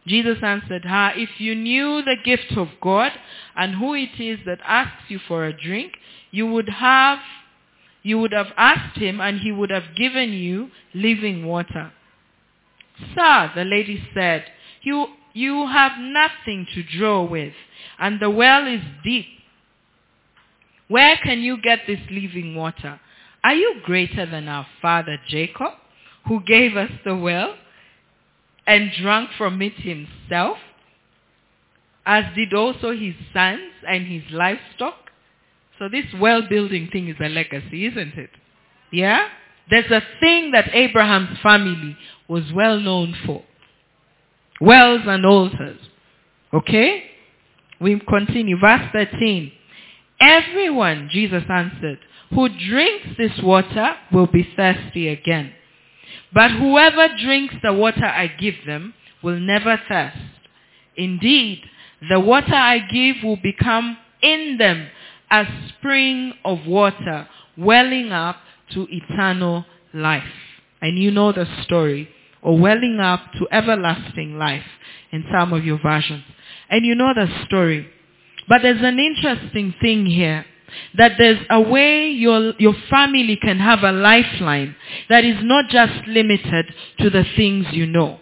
Jesus 0.06 0.38
answered 0.41 0.86
her, 0.86 1.13
If 1.15 1.29
you 1.39 1.53
knew 1.53 2.01
the 2.01 2.15
gift 2.24 2.53
of 2.58 2.70
God 2.82 3.12
and 3.56 3.75
who 3.75 3.94
it 3.94 4.20
is 4.20 4.39
that 4.46 4.60
asks 4.63 5.03
you 5.10 5.20
for 5.27 5.46
a 5.46 5.53
drink, 5.53 5.94
you 6.32 6.48
would 6.48 6.70
have 6.70 7.20
you 8.03 8.17
would 8.20 8.32
have 8.32 8.53
asked 8.56 8.98
him 8.98 9.20
and 9.20 9.41
he 9.41 9.51
would 9.51 9.70
have 9.70 9.96
given 9.98 10.32
you 10.32 10.70
living 10.94 11.46
water. 11.46 11.91
Sir, 13.13 13.51
the 13.53 13.65
lady 13.65 14.01
said, 14.13 14.46
you, 14.82 15.08
you 15.34 15.67
have 15.67 15.94
nothing 16.00 16.65
to 16.74 16.84
draw 16.84 17.24
with, 17.24 17.53
and 18.00 18.22
the 18.22 18.29
well 18.29 18.65
is 18.65 18.82
deep. 19.03 19.25
Where 20.88 21.17
can 21.17 21.41
you 21.41 21.62
get 21.62 21.82
this 21.88 22.00
living 22.10 22.56
water? 22.56 23.00
Are 23.44 23.53
you 23.53 23.75
greater 23.84 24.25
than 24.25 24.48
our 24.48 24.65
father 24.82 25.17
Jacob, 25.27 25.74
who 26.27 26.41
gave 26.41 26.75
us 26.75 26.91
the 27.06 27.15
well 27.15 27.56
and 28.65 28.91
drank 29.01 29.29
from 29.38 29.62
it 29.62 29.74
himself, 29.75 30.58
as 32.06 32.24
did 32.36 32.53
also 32.53 32.91
his 32.91 33.15
sons 33.34 33.72
and 33.88 34.08
his 34.08 34.24
livestock? 34.32 34.96
So 35.77 35.88
this 35.89 36.06
well 36.20 36.41
building 36.48 36.89
thing 36.91 37.08
is 37.08 37.17
a 37.22 37.29
legacy, 37.29 37.86
isn't 37.86 38.15
it? 38.15 38.32
Yeah? 38.91 39.27
There's 39.70 39.91
a 39.91 40.01
thing 40.20 40.51
that 40.51 40.74
Abraham's 40.74 41.38
family 41.44 41.98
was 42.27 42.44
well 42.53 42.79
known 42.79 43.15
for. 43.25 43.44
Wells 44.60 45.01
and 45.06 45.25
altars. 45.25 45.79
Okay? 46.53 47.03
We 47.79 48.00
continue. 48.00 48.58
Verse 48.58 48.89
13. 48.91 49.51
Everyone, 50.19 51.09
Jesus 51.12 51.43
answered, 51.50 52.00
who 52.31 52.50
drinks 52.50 53.07
this 53.17 53.39
water 53.41 53.95
will 54.12 54.27
be 54.27 54.47
thirsty 54.55 55.07
again. 55.07 55.53
But 56.33 56.51
whoever 56.51 57.07
drinks 57.21 57.55
the 57.63 57.74
water 57.74 58.05
I 58.05 58.27
give 58.27 58.55
them 58.65 58.93
will 59.24 59.39
never 59.39 59.79
thirst. 59.88 60.17
Indeed, 60.95 61.62
the 62.09 62.19
water 62.19 62.53
I 62.53 62.79
give 62.79 63.17
will 63.24 63.38
become 63.38 63.97
in 64.21 64.57
them 64.57 64.88
a 65.31 65.45
spring 65.69 66.33
of 66.43 66.65
water 66.65 67.27
welling 67.57 68.12
up 68.12 68.38
to 68.74 68.88
eternal 68.89 69.65
life. 69.93 70.24
And 70.81 70.97
you 70.97 71.12
know 71.12 71.31
the 71.31 71.47
story, 71.63 72.09
or 72.41 72.57
welling 72.57 73.00
up 73.00 73.31
to 73.33 73.47
everlasting 73.51 74.38
life 74.38 74.65
in 75.12 75.25
some 75.31 75.53
of 75.53 75.65
your 75.65 75.79
versions. 75.79 76.24
And 76.69 76.86
you 76.86 76.95
know 76.95 77.13
the 77.13 77.27
story. 77.45 77.89
But 78.47 78.61
there's 78.61 78.81
an 78.81 78.99
interesting 78.99 79.73
thing 79.81 80.05
here 80.05 80.45
that 80.97 81.13
there's 81.17 81.39
a 81.49 81.61
way 81.61 82.09
your, 82.09 82.53
your 82.59 82.75
family 82.89 83.37
can 83.37 83.59
have 83.59 83.83
a 83.83 83.91
lifeline 83.91 84.75
that 85.09 85.23
is 85.23 85.37
not 85.41 85.69
just 85.69 86.07
limited 86.07 86.73
to 86.99 87.09
the 87.09 87.23
things 87.35 87.67
you 87.71 87.85
know. 87.85 88.19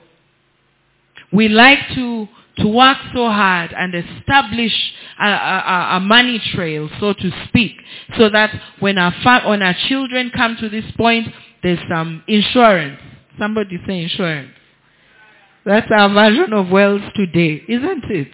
We 1.31 1.49
like 1.49 1.79
to 1.95 2.27
to 2.57 2.67
work 2.67 2.97
so 3.13 3.29
hard 3.29 3.73
and 3.73 3.93
establish 3.93 4.71
a, 5.19 5.27
a, 5.27 5.87
a, 5.95 5.99
money 5.99 6.41
trail, 6.53 6.89
so 6.99 7.13
to 7.13 7.31
speak, 7.47 7.73
so 8.17 8.29
that 8.29 8.49
when 8.79 8.97
our, 8.97 9.13
fa- 9.23 9.43
when 9.45 9.61
our 9.61 9.75
children 9.89 10.31
come 10.33 10.55
to 10.61 10.69
this 10.69 10.85
point, 10.95 11.27
there's 11.63 11.79
some 11.89 12.23
insurance. 12.27 12.99
Somebody 13.37 13.77
say 13.85 14.03
insurance. 14.03 14.51
That's 15.65 15.91
our 15.91 16.09
version 16.13 16.53
of 16.53 16.69
wealth 16.69 17.01
today, 17.15 17.61
isn't 17.67 18.05
it? 18.05 18.33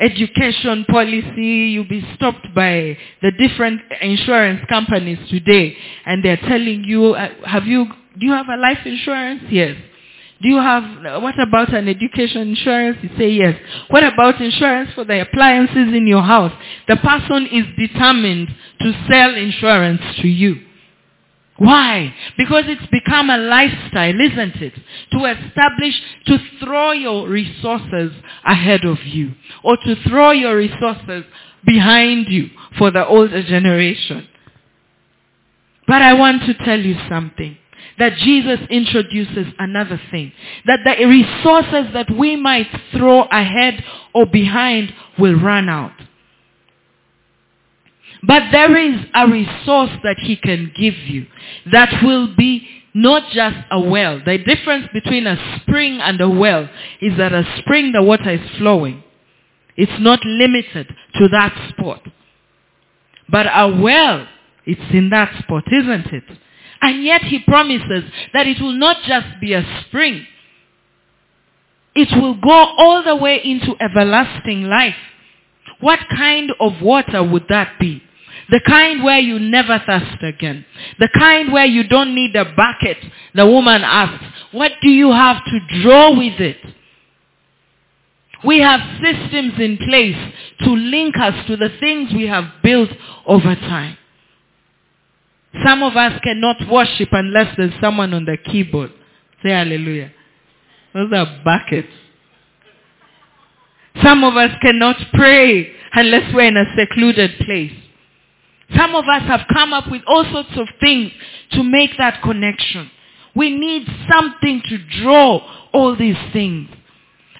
Education 0.00 0.84
policy, 0.88 1.72
you'll 1.72 1.88
be 1.88 2.04
stopped 2.14 2.54
by 2.54 2.96
the 3.20 3.32
different 3.32 3.80
insurance 4.00 4.64
companies 4.68 5.18
today 5.28 5.76
and 6.06 6.24
they're 6.24 6.36
telling 6.36 6.84
you, 6.84 7.14
uh, 7.14 7.28
have 7.44 7.66
you, 7.66 7.86
do 8.18 8.26
you 8.26 8.32
have 8.32 8.46
a 8.48 8.56
life 8.56 8.78
insurance? 8.84 9.42
Yes. 9.50 9.76
Do 10.40 10.48
you 10.48 10.58
have, 10.58 11.20
what 11.20 11.34
about 11.40 11.74
an 11.74 11.88
education 11.88 12.50
insurance? 12.50 12.98
You 13.02 13.10
say 13.18 13.30
yes. 13.30 13.60
What 13.88 14.04
about 14.04 14.40
insurance 14.40 14.90
for 14.94 15.04
the 15.04 15.22
appliances 15.22 15.92
in 15.92 16.06
your 16.06 16.22
house? 16.22 16.52
The 16.86 16.96
person 16.96 17.48
is 17.48 17.64
determined 17.76 18.48
to 18.80 19.06
sell 19.10 19.34
insurance 19.34 20.00
to 20.22 20.28
you. 20.28 20.67
Why? 21.58 22.14
Because 22.36 22.64
it's 22.66 22.86
become 22.86 23.30
a 23.30 23.36
lifestyle, 23.36 24.14
isn't 24.14 24.56
it? 24.62 24.74
To 25.10 25.24
establish, 25.24 26.00
to 26.26 26.38
throw 26.60 26.92
your 26.92 27.28
resources 27.28 28.12
ahead 28.44 28.84
of 28.84 29.04
you. 29.04 29.34
Or 29.64 29.76
to 29.76 29.96
throw 30.08 30.30
your 30.30 30.56
resources 30.56 31.24
behind 31.66 32.28
you 32.28 32.50
for 32.78 32.92
the 32.92 33.04
older 33.04 33.42
generation. 33.42 34.28
But 35.88 36.02
I 36.02 36.12
want 36.12 36.42
to 36.42 36.54
tell 36.64 36.78
you 36.78 36.96
something 37.08 37.58
that 37.98 38.16
Jesus 38.18 38.60
introduces 38.70 39.52
another 39.58 40.00
thing. 40.12 40.32
That 40.66 40.80
the 40.84 41.06
resources 41.06 41.92
that 41.92 42.08
we 42.16 42.36
might 42.36 42.68
throw 42.92 43.22
ahead 43.24 43.82
or 44.14 44.26
behind 44.26 44.94
will 45.18 45.34
run 45.34 45.68
out. 45.68 45.92
But 48.22 48.50
there 48.50 48.76
is 48.76 49.00
a 49.14 49.28
resource 49.28 49.90
that 50.02 50.16
he 50.18 50.36
can 50.36 50.72
give 50.76 50.94
you 50.94 51.26
that 51.70 52.02
will 52.02 52.34
be 52.34 52.66
not 52.94 53.30
just 53.32 53.56
a 53.70 53.80
well. 53.80 54.20
The 54.24 54.38
difference 54.38 54.88
between 54.92 55.26
a 55.26 55.60
spring 55.60 56.00
and 56.00 56.20
a 56.20 56.28
well 56.28 56.68
is 57.00 57.16
that 57.18 57.32
a 57.32 57.44
spring, 57.58 57.92
the 57.92 58.02
water 58.02 58.30
is 58.30 58.50
flowing. 58.58 59.04
It's 59.76 60.00
not 60.00 60.24
limited 60.24 60.88
to 61.14 61.28
that 61.28 61.70
spot. 61.70 62.02
But 63.28 63.46
a 63.46 63.68
well, 63.80 64.26
it's 64.66 64.92
in 64.92 65.10
that 65.10 65.32
spot, 65.42 65.64
isn't 65.70 66.06
it? 66.12 66.24
And 66.80 67.04
yet 67.04 67.22
he 67.22 67.38
promises 67.40 68.04
that 68.32 68.46
it 68.46 68.60
will 68.60 68.72
not 68.72 68.96
just 69.06 69.26
be 69.40 69.52
a 69.52 69.64
spring. 69.86 70.26
It 71.94 72.08
will 72.20 72.34
go 72.34 72.50
all 72.50 73.02
the 73.04 73.16
way 73.16 73.40
into 73.42 73.74
everlasting 73.80 74.64
life. 74.64 74.96
What 75.80 76.00
kind 76.10 76.50
of 76.60 76.80
water 76.82 77.22
would 77.22 77.46
that 77.48 77.78
be? 77.78 78.02
The 78.50 78.60
kind 78.60 79.04
where 79.04 79.18
you 79.18 79.38
never 79.38 79.78
thirst 79.86 80.22
again. 80.22 80.64
The 80.98 81.08
kind 81.08 81.52
where 81.52 81.66
you 81.66 81.86
don't 81.86 82.14
need 82.14 82.34
a 82.34 82.46
bucket. 82.54 82.96
The 83.34 83.46
woman 83.46 83.82
asked, 83.84 84.24
what 84.52 84.72
do 84.80 84.88
you 84.88 85.12
have 85.12 85.44
to 85.44 85.82
draw 85.82 86.16
with 86.16 86.40
it? 86.40 86.56
We 88.44 88.60
have 88.60 88.80
systems 89.02 89.54
in 89.58 89.78
place 89.78 90.16
to 90.60 90.70
link 90.70 91.16
us 91.18 91.46
to 91.48 91.56
the 91.56 91.70
things 91.80 92.12
we 92.14 92.26
have 92.28 92.44
built 92.62 92.90
over 93.26 93.54
time. 93.54 93.98
Some 95.64 95.82
of 95.82 95.96
us 95.96 96.18
cannot 96.22 96.56
worship 96.70 97.08
unless 97.12 97.54
there's 97.56 97.72
someone 97.80 98.14
on 98.14 98.24
the 98.24 98.36
keyboard. 98.36 98.92
Say 99.42 99.50
hallelujah. 99.50 100.12
Those 100.94 101.12
are 101.12 101.40
buckets. 101.44 101.88
Some 104.02 104.22
of 104.24 104.36
us 104.36 104.50
cannot 104.62 104.96
pray 105.12 105.72
unless 105.92 106.32
we're 106.32 106.48
in 106.48 106.56
a 106.56 106.64
secluded 106.78 107.38
place. 107.40 107.72
Some 108.76 108.94
of 108.94 109.04
us 109.06 109.22
have 109.22 109.46
come 109.52 109.72
up 109.72 109.90
with 109.90 110.02
all 110.06 110.24
sorts 110.30 110.56
of 110.56 110.68
things 110.80 111.10
to 111.52 111.62
make 111.62 111.96
that 111.98 112.22
connection. 112.22 112.90
We 113.34 113.50
need 113.56 113.86
something 114.10 114.62
to 114.68 114.78
draw 115.02 115.40
all 115.72 115.96
these 115.96 116.16
things. 116.32 116.68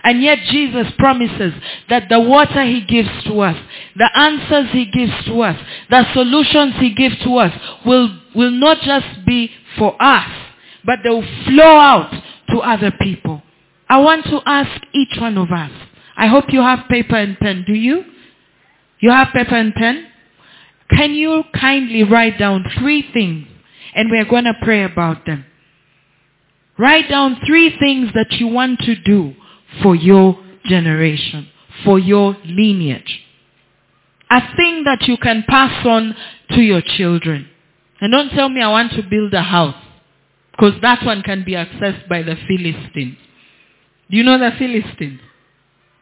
And 0.04 0.22
yet 0.22 0.38
Jesus 0.48 0.86
promises 0.96 1.52
that 1.90 2.08
the 2.08 2.20
water 2.20 2.64
he 2.64 2.80
gives 2.82 3.10
to 3.24 3.40
us, 3.40 3.56
the 3.96 4.08
answers 4.16 4.70
he 4.72 4.86
gives 4.86 5.12
to 5.26 5.42
us, 5.42 5.60
the 5.90 6.10
solutions 6.14 6.74
he 6.78 6.94
gives 6.94 7.18
to 7.24 7.36
us 7.36 7.52
will, 7.84 8.16
will 8.34 8.52
not 8.52 8.80
just 8.80 9.26
be 9.26 9.50
for 9.76 10.00
us, 10.00 10.30
but 10.84 11.00
they 11.02 11.10
will 11.10 11.26
flow 11.46 11.76
out 11.76 12.10
to 12.50 12.58
other 12.60 12.92
people. 13.00 13.42
I 13.88 13.98
want 13.98 14.24
to 14.26 14.40
ask 14.46 14.80
each 14.94 15.18
one 15.20 15.36
of 15.36 15.50
us. 15.50 15.70
I 16.16 16.26
hope 16.26 16.44
you 16.48 16.60
have 16.60 16.88
paper 16.88 17.16
and 17.16 17.38
pen. 17.38 17.64
Do 17.66 17.74
you? 17.74 18.04
You 19.00 19.10
have 19.10 19.28
paper 19.34 19.56
and 19.56 19.74
pen? 19.74 20.06
Can 20.90 21.14
you 21.14 21.44
kindly 21.54 22.02
write 22.02 22.38
down 22.38 22.64
three 22.78 23.04
things 23.12 23.46
And 23.94 24.10
we're 24.10 24.24
going 24.24 24.44
to 24.44 24.54
pray 24.62 24.84
about 24.84 25.26
them. 25.26 25.44
Write 26.78 27.08
down 27.08 27.40
three 27.46 27.76
things 27.78 28.10
that 28.14 28.32
you 28.32 28.46
want 28.46 28.78
to 28.80 28.94
do 28.94 29.34
for 29.82 29.96
your 29.96 30.38
generation, 30.64 31.48
for 31.84 31.98
your 31.98 32.36
lineage. 32.44 33.20
A 34.30 34.40
thing 34.56 34.84
that 34.84 35.02
you 35.08 35.16
can 35.16 35.44
pass 35.48 35.84
on 35.84 36.14
to 36.50 36.60
your 36.60 36.82
children. 36.82 37.48
And 38.00 38.12
don't 38.12 38.30
tell 38.30 38.48
me 38.48 38.60
I 38.62 38.68
want 38.68 38.92
to 38.92 39.02
build 39.02 39.34
a 39.34 39.42
house. 39.42 39.82
Because 40.52 40.80
that 40.82 41.04
one 41.04 41.22
can 41.22 41.44
be 41.44 41.52
accessed 41.52 42.08
by 42.08 42.22
the 42.22 42.36
Philistines. 42.46 43.16
Do 44.10 44.16
you 44.16 44.22
know 44.22 44.38
the 44.38 44.52
Philistines? 44.58 45.20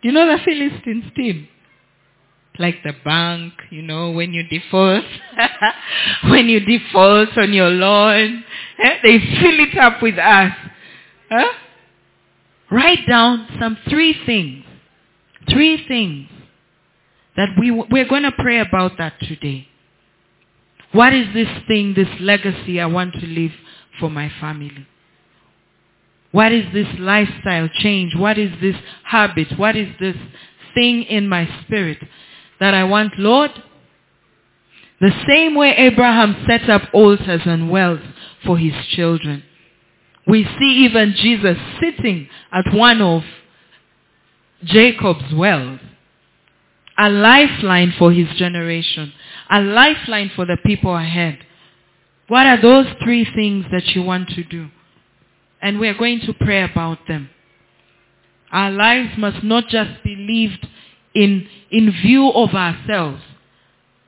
Do 0.03 0.09
you 0.09 0.13
know 0.13 0.27
the 0.27 0.43
Philistines 0.45 1.05
team? 1.15 1.49
Like 2.59 2.83
the 2.83 2.95
bank, 3.05 3.53
you 3.71 3.83
know, 3.83 4.11
when 4.13 4.33
you 4.33 4.43
default, 4.45 5.05
when 6.31 6.49
you 6.49 6.61
default 6.61 7.37
on 7.37 7.53
your 7.53 7.69
loan, 7.69 8.45
eh, 8.83 8.97
they 9.03 9.19
fill 9.19 9.61
it 9.61 9.77
up 9.79 10.03
with 10.03 10.19
us. 10.19 10.53
Huh? 11.31 11.53
Write 12.71 13.07
down 13.07 13.47
some 13.61 13.77
three 13.89 14.17
things. 14.25 14.65
Three 15.51 15.87
things 15.87 16.29
that 17.37 17.51
we, 17.61 17.71
we're 17.71 18.09
going 18.09 18.25
to 18.25 18.33
pray 18.33 18.61
about 18.61 18.93
that 18.99 19.21
today. 19.21 19.69
What 20.93 21.13
is 21.13 21.27
this 21.35 21.49
thing, 21.69 21.95
this 21.95 22.09
legacy 22.21 22.81
I 22.81 22.87
want 22.87 23.15
to 23.15 23.27
leave 23.27 23.53
for 24.01 24.11
my 24.11 24.33
family? 24.41 24.87
What 26.33 26.53
is 26.53 26.65
this 26.73 26.89
lifestyle 26.99 27.69
change? 27.81 28.15
What 28.17 28.39
is 28.39 28.51
this 28.61 28.77
habit? 29.05 29.59
What 29.59 29.77
is 29.77 29.89
this 30.01 30.17
thing 30.75 31.03
in 31.05 31.29
my 31.29 31.49
spirit 31.63 31.99
that 32.61 32.75
I 32.75 32.85
want, 32.85 33.19
Lord? 33.19 33.51
The 35.01 35.13
same 35.29 35.55
way 35.55 35.75
Abraham 35.77 36.45
set 36.49 36.71
up 36.71 36.83
altars 36.93 37.43
and 37.45 37.71
wells 37.71 38.01
for 38.45 38.57
his 38.57 38.73
children. 38.91 39.43
We 40.27 40.45
see 40.59 40.87
even 40.87 41.15
Jesus 41.17 41.59
sitting 41.81 42.29
at 42.51 42.73
one 42.73 43.01
of 43.03 43.23
Jacob's 44.65 45.33
wells. 45.35 45.81
A 46.99 47.11
lifeline 47.11 47.93
for 47.99 48.11
his 48.11 48.29
generation. 48.37 49.13
A 49.51 49.61
lifeline 49.61 50.31
for 50.35 50.47
the 50.47 50.57
people 50.65 50.97
ahead. 50.97 51.39
What 52.29 52.47
are 52.47 52.61
those 52.61 52.87
three 53.03 53.25
things 53.25 53.67
that 53.71 53.95
you 53.95 54.03
want 54.03 54.31
to 54.31 54.43
do? 54.43 54.69
And 55.61 55.79
we're 55.79 55.95
going 55.97 56.21
to 56.21 56.33
pray 56.33 56.63
about 56.63 57.07
them. 57.07 57.29
Our 58.51 58.71
lives 58.71 59.11
must 59.19 59.45
not 59.45 59.69
just 59.69 60.03
be 60.03 60.17
lived 60.17 60.67
in, 61.17 61.49
in 61.71 61.91
view 61.91 62.31
of 62.31 62.51
ourselves. 62.51 63.23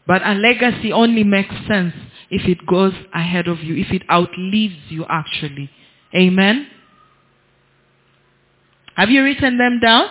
But 0.06 0.22
a 0.24 0.34
legacy 0.34 0.92
only 0.92 1.24
makes 1.24 1.54
sense 1.66 1.94
if 2.30 2.46
it 2.46 2.66
goes 2.66 2.92
ahead 3.14 3.48
of 3.48 3.60
you, 3.60 3.74
if 3.76 3.90
it 3.90 4.02
outlives 4.10 4.76
you 4.88 5.04
actually. 5.08 5.70
Amen? 6.14 6.68
Have 8.94 9.10
you 9.10 9.22
written 9.22 9.58
them 9.58 9.80
down? 9.80 10.08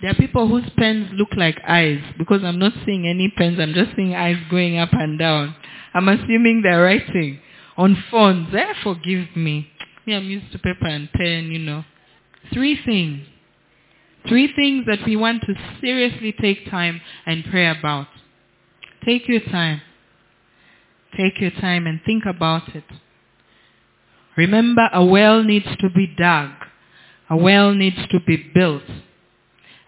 There 0.00 0.10
are 0.10 0.14
people 0.14 0.48
whose 0.48 0.68
pens 0.76 1.10
look 1.12 1.28
like 1.36 1.60
eyes 1.66 2.00
because 2.18 2.42
I'm 2.42 2.58
not 2.58 2.72
seeing 2.84 3.06
any 3.06 3.32
pens. 3.36 3.58
I'm 3.60 3.72
just 3.72 3.94
seeing 3.94 4.14
eyes 4.14 4.36
going 4.50 4.76
up 4.78 4.92
and 4.92 5.18
down. 5.18 5.54
I'm 5.94 6.08
assuming 6.08 6.62
they're 6.62 6.82
writing 6.82 7.38
on 7.76 8.02
phones. 8.10 8.52
Eh, 8.54 8.72
forgive 8.82 9.36
me. 9.36 9.70
Me, 10.06 10.14
I'm 10.16 10.24
used 10.24 10.50
to 10.52 10.58
paper 10.58 10.86
and 10.86 11.10
pen, 11.12 11.52
you 11.52 11.60
know. 11.60 11.84
Three 12.52 12.78
things. 12.84 13.26
Three 14.28 14.52
things 14.54 14.86
that 14.86 15.04
we 15.04 15.16
want 15.16 15.42
to 15.42 15.54
seriously 15.80 16.32
take 16.32 16.70
time 16.70 17.00
and 17.26 17.44
pray 17.50 17.68
about. 17.68 18.06
Take 19.04 19.28
your 19.28 19.40
time. 19.40 19.82
Take 21.16 21.40
your 21.40 21.50
time 21.50 21.86
and 21.86 22.00
think 22.06 22.24
about 22.24 22.74
it. 22.74 22.84
Remember, 24.36 24.88
a 24.92 25.04
well 25.04 25.42
needs 25.42 25.66
to 25.80 25.90
be 25.90 26.06
dug. 26.06 26.50
A 27.28 27.36
well 27.36 27.74
needs 27.74 27.96
to 28.10 28.20
be 28.20 28.36
built. 28.36 28.84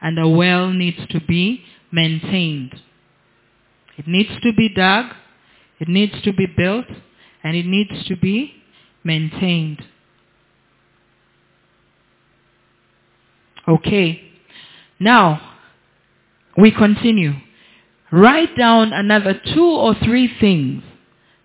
And 0.03 0.18
a 0.18 0.29
well 0.29 0.70
needs 0.70 1.07
to 1.11 1.20
be 1.20 1.62
maintained. 1.92 2.75
It 3.97 4.07
needs 4.07 4.31
to 4.42 4.53
be 4.53 4.68
dug. 4.68 5.07
It 5.79 5.88
needs 5.88 6.20
to 6.23 6.33
be 6.33 6.47
built. 6.47 6.87
And 7.42 7.57
it 7.57 7.66
needs 7.66 8.05
to 8.09 8.16
be 8.16 8.53
maintained. 9.05 9.83
Okay. 13.68 14.22
Now, 15.00 15.57
we 16.57 16.70
continue. 16.70 17.33
Write 18.12 18.57
down 18.57 18.92
another 18.92 19.40
two 19.55 19.64
or 19.64 19.94
three 20.05 20.31
things 20.40 20.83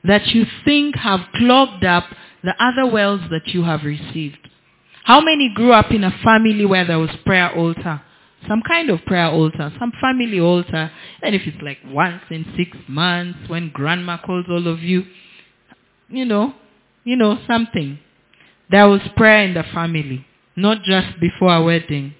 that 0.03 0.27
you 0.27 0.45
think 0.63 0.95
have 0.95 1.21
clogged 1.35 1.83
up 1.83 2.05
the 2.43 2.53
other 2.63 2.89
wells 2.89 3.21
that 3.31 3.47
you 3.47 3.63
have 3.63 3.83
received. 3.83 4.37
How 5.03 5.21
many 5.21 5.51
grew 5.53 5.73
up 5.73 5.91
in 5.91 6.03
a 6.03 6.11
family 6.23 6.65
where 6.65 6.85
there 6.85 6.99
was 6.99 7.09
prayer 7.25 7.53
altar? 7.55 8.01
Some 8.47 8.61
kind 8.61 8.89
of 8.89 9.03
prayer 9.05 9.27
altar, 9.27 9.73
some 9.79 9.91
family 9.99 10.39
altar, 10.39 10.91
and 11.21 11.35
if 11.35 11.41
it's 11.45 11.61
like 11.61 11.79
once 11.87 12.21
in 12.29 12.45
six 12.55 12.77
months 12.87 13.37
when 13.49 13.69
grandma 13.69 14.17
calls 14.17 14.45
all 14.49 14.67
of 14.67 14.79
you, 14.79 15.05
you 16.07 16.25
know, 16.25 16.53
you 17.03 17.15
know, 17.17 17.39
something. 17.47 17.99
There 18.71 18.87
was 18.87 19.01
prayer 19.17 19.43
in 19.43 19.55
the 19.55 19.63
family, 19.73 20.25
not 20.61 20.83
just 20.83 21.19
before 21.19 21.55
a 21.55 21.63
wedding. 21.63 22.13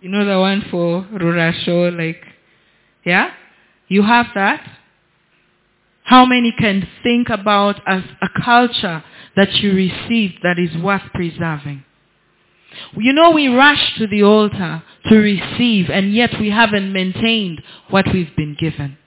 You 0.00 0.10
know 0.10 0.24
the 0.24 0.38
one 0.38 0.62
for 0.70 1.06
rural 1.12 1.32
Rurasho, 1.32 1.96
like, 1.96 2.22
yeah? 3.04 3.32
You 3.88 4.02
have 4.02 4.26
that? 4.34 4.66
How 6.04 6.26
many 6.26 6.52
can 6.52 6.86
think 7.02 7.30
about 7.30 7.80
as 7.86 8.02
a 8.20 8.28
culture 8.42 9.02
that 9.36 9.52
you 9.54 9.72
received 9.72 10.40
that 10.42 10.58
is 10.58 10.76
worth 10.82 11.02
preserving? 11.14 11.84
You 12.96 13.12
know 13.12 13.30
we 13.30 13.48
rush 13.48 13.96
to 13.98 14.06
the 14.06 14.22
altar 14.22 14.82
to 15.08 15.16
receive 15.16 15.88
and 15.90 16.12
yet 16.12 16.38
we 16.40 16.50
haven't 16.50 16.92
maintained 16.92 17.62
what 17.88 18.06
we've 18.12 18.34
been 18.36 18.56
given. 18.58 18.98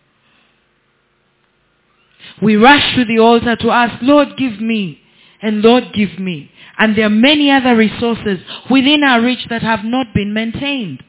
We 2.41 2.55
rush 2.55 2.95
to 2.95 3.05
the 3.05 3.19
altar 3.19 3.55
to 3.55 3.71
ask, 3.71 4.01
Lord 4.01 4.37
give 4.37 4.59
me 4.59 5.01
and 5.41 5.61
Lord 5.61 5.93
give 5.93 6.19
me. 6.19 6.51
And 6.77 6.95
there 6.95 7.07
are 7.07 7.09
many 7.09 7.51
other 7.51 7.75
resources 7.75 8.39
within 8.69 9.03
our 9.03 9.21
reach 9.21 9.45
that 9.49 9.61
have 9.61 9.83
not 9.83 10.13
been 10.13 10.33
maintained 10.33 11.03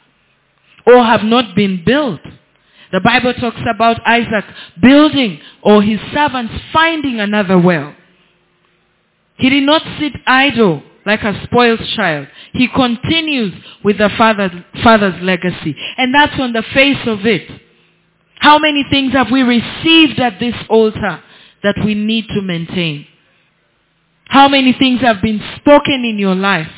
or 0.86 1.04
have 1.04 1.22
not 1.22 1.54
been 1.54 1.82
built. 1.84 2.20
The 2.92 3.00
Bible 3.00 3.34
talks 3.34 3.60
about 3.72 4.00
Isaac 4.06 4.44
building 4.80 5.40
or 5.62 5.82
his 5.82 6.00
servants 6.14 6.54
finding 6.72 7.20
another 7.20 7.58
well. 7.58 7.94
He 9.36 9.50
did 9.50 9.64
not 9.64 9.82
sit 9.98 10.12
idle 10.26 10.82
like 11.04 11.22
a 11.22 11.42
spoiled 11.44 11.80
child. 11.96 12.28
He 12.52 12.68
continues 12.68 13.54
with 13.84 13.98
the 13.98 14.10
father, 14.16 14.64
father's 14.82 15.22
legacy. 15.22 15.76
And 15.96 16.14
that's 16.14 16.38
on 16.40 16.52
the 16.52 16.64
face 16.74 17.06
of 17.06 17.24
it. 17.24 17.48
How 18.40 18.58
many 18.58 18.84
things 18.90 19.12
have 19.12 19.30
we 19.30 19.42
received 19.42 20.18
at 20.18 20.38
this 20.40 20.54
altar 20.68 21.22
that 21.62 21.76
we 21.84 21.94
need 21.94 22.26
to 22.28 22.42
maintain? 22.42 23.06
How 24.28 24.48
many 24.48 24.74
things 24.78 25.00
have 25.00 25.22
been 25.22 25.40
spoken 25.56 26.04
in 26.04 26.18
your 26.18 26.34
life 26.34 26.70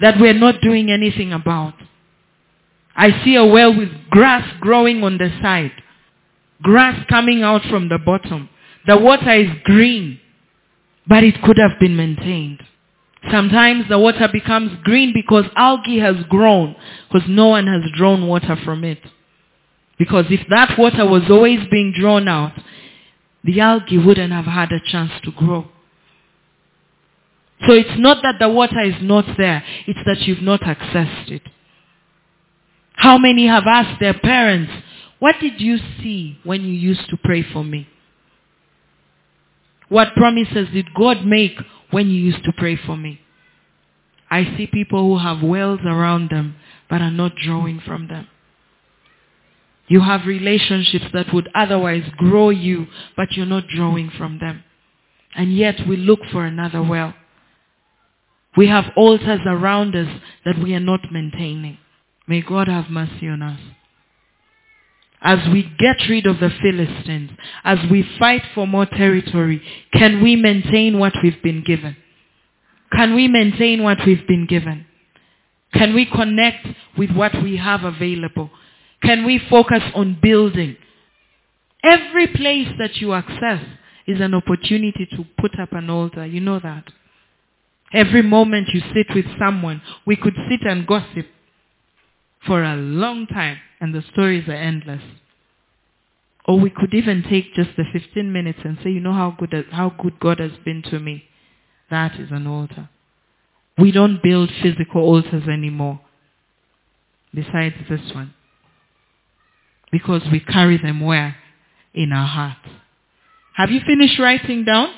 that 0.00 0.20
we're 0.20 0.34
not 0.34 0.60
doing 0.60 0.90
anything 0.90 1.32
about? 1.32 1.74
I 2.94 3.24
see 3.24 3.34
a 3.36 3.44
well 3.44 3.76
with 3.76 3.90
grass 4.10 4.46
growing 4.60 5.02
on 5.02 5.18
the 5.18 5.30
side. 5.42 5.72
Grass 6.62 7.04
coming 7.08 7.42
out 7.42 7.62
from 7.68 7.88
the 7.88 7.98
bottom. 7.98 8.48
The 8.86 8.96
water 8.96 9.32
is 9.32 9.50
green, 9.64 10.20
but 11.06 11.24
it 11.24 11.42
could 11.42 11.58
have 11.58 11.80
been 11.80 11.96
maintained. 11.96 12.62
Sometimes 13.30 13.88
the 13.88 13.98
water 13.98 14.28
becomes 14.32 14.72
green 14.84 15.12
because 15.12 15.44
algae 15.56 15.98
has 15.98 16.16
grown, 16.28 16.76
because 17.10 17.28
no 17.28 17.48
one 17.48 17.66
has 17.66 17.82
drawn 17.96 18.26
water 18.26 18.56
from 18.64 18.84
it. 18.84 19.00
Because 19.98 20.26
if 20.30 20.46
that 20.50 20.78
water 20.78 21.06
was 21.06 21.22
always 21.30 21.60
being 21.70 21.92
drawn 21.98 22.28
out, 22.28 22.52
the 23.42 23.60
algae 23.60 23.98
wouldn't 23.98 24.32
have 24.32 24.44
had 24.44 24.70
a 24.72 24.80
chance 24.80 25.10
to 25.24 25.32
grow. 25.32 25.66
So 27.66 27.72
it's 27.72 27.98
not 27.98 28.18
that 28.22 28.36
the 28.38 28.48
water 28.48 28.80
is 28.80 29.00
not 29.00 29.24
there, 29.38 29.64
it's 29.86 30.00
that 30.04 30.20
you've 30.22 30.42
not 30.42 30.60
accessed 30.60 31.30
it. 31.30 31.42
How 32.92 33.18
many 33.18 33.46
have 33.46 33.64
asked 33.66 34.00
their 34.00 34.14
parents, 34.14 34.72
what 35.18 35.36
did 35.40 35.60
you 35.60 35.78
see 36.02 36.38
when 36.44 36.62
you 36.62 36.72
used 36.72 37.08
to 37.08 37.16
pray 37.16 37.42
for 37.42 37.64
me? 37.64 37.88
What 39.88 40.14
promises 40.14 40.68
did 40.72 40.92
God 40.94 41.24
make 41.24 41.56
when 41.90 42.08
you 42.08 42.16
used 42.16 42.44
to 42.44 42.52
pray 42.52 42.76
for 42.76 42.96
me? 42.96 43.20
I 44.30 44.56
see 44.56 44.66
people 44.66 45.02
who 45.02 45.18
have 45.18 45.42
wells 45.42 45.80
around 45.84 46.30
them 46.30 46.56
but 46.90 47.00
are 47.00 47.10
not 47.10 47.36
drawing 47.36 47.80
from 47.80 48.08
them. 48.08 48.26
You 49.88 50.00
have 50.00 50.26
relationships 50.26 51.06
that 51.12 51.32
would 51.32 51.48
otherwise 51.54 52.02
grow 52.16 52.50
you, 52.50 52.88
but 53.16 53.32
you're 53.32 53.46
not 53.46 53.68
drawing 53.68 54.10
from 54.10 54.40
them. 54.40 54.64
And 55.36 55.56
yet 55.56 55.86
we 55.86 55.96
look 55.96 56.20
for 56.32 56.44
another 56.44 56.82
well. 56.82 57.14
We 58.56 58.68
have 58.68 58.86
altars 58.96 59.40
around 59.46 59.94
us 59.94 60.08
that 60.44 60.58
we 60.58 60.74
are 60.74 60.80
not 60.80 61.00
maintaining. 61.12 61.78
May 62.26 62.40
God 62.42 62.68
have 62.68 62.90
mercy 62.90 63.28
on 63.28 63.42
us. 63.42 63.60
as 65.20 65.38
we 65.52 65.62
get 65.78 65.96
rid 66.08 66.26
of 66.26 66.38
the 66.40 66.50
Philistines, 66.62 67.30
as 67.64 67.78
we 67.90 68.08
fight 68.18 68.42
for 68.54 68.66
more 68.66 68.86
territory, 68.86 69.62
can 69.92 70.22
we 70.22 70.36
maintain 70.36 70.98
what 70.98 71.12
we've 71.22 71.42
been 71.42 71.64
given? 71.64 71.96
Can 72.92 73.14
we 73.14 73.26
maintain 73.26 73.82
what 73.82 73.98
we've 74.06 74.26
been 74.28 74.46
given? 74.46 74.86
Can 75.72 75.94
we 75.94 76.06
connect 76.06 76.66
with 76.96 77.10
what 77.10 77.32
we 77.42 77.56
have 77.56 77.84
available? 77.84 78.50
Can 79.02 79.24
we 79.26 79.40
focus 79.50 79.82
on 79.94 80.18
building? 80.22 80.76
Every 81.82 82.28
place 82.28 82.68
that 82.78 82.96
you 82.96 83.12
access 83.12 83.64
is 84.06 84.20
an 84.20 84.34
opportunity 84.34 85.06
to 85.10 85.24
put 85.38 85.58
up 85.58 85.72
an 85.72 85.90
altar. 85.90 86.24
You 86.24 86.40
know 86.40 86.60
that. 86.60 86.84
Every 87.92 88.22
moment 88.22 88.68
you 88.72 88.80
sit 88.94 89.14
with 89.14 89.26
someone, 89.38 89.80
we 90.04 90.16
could 90.16 90.34
sit 90.48 90.60
and 90.62 90.86
gossip 90.86 91.26
for 92.46 92.62
a 92.62 92.76
long 92.76 93.26
time 93.26 93.58
and 93.80 93.94
the 93.94 94.02
stories 94.12 94.48
are 94.48 94.54
endless. 94.54 95.02
Or 96.44 96.60
we 96.60 96.70
could 96.70 96.94
even 96.94 97.24
take 97.28 97.54
just 97.54 97.70
the 97.76 97.84
15 97.92 98.32
minutes 98.32 98.60
and 98.64 98.78
say, 98.82 98.90
you 98.90 99.00
know 99.00 99.12
how 99.12 99.36
good, 99.36 99.66
how 99.70 99.90
good 99.90 100.18
God 100.20 100.38
has 100.38 100.52
been 100.64 100.82
to 100.90 101.00
me. 101.00 101.24
That 101.90 102.18
is 102.20 102.30
an 102.30 102.46
altar. 102.46 102.88
We 103.78 103.92
don't 103.92 104.22
build 104.22 104.50
physical 104.62 105.02
altars 105.02 105.48
anymore. 105.48 106.00
Besides 107.34 107.74
this 107.88 108.00
one. 108.14 108.32
Because 109.92 110.22
we 110.30 110.40
carry 110.40 110.78
them 110.78 111.00
where? 111.00 111.36
In 111.94 112.12
our 112.12 112.26
hearts. 112.26 112.68
Have 113.54 113.70
you 113.70 113.80
finished 113.86 114.18
writing 114.18 114.64
down? 114.64 114.92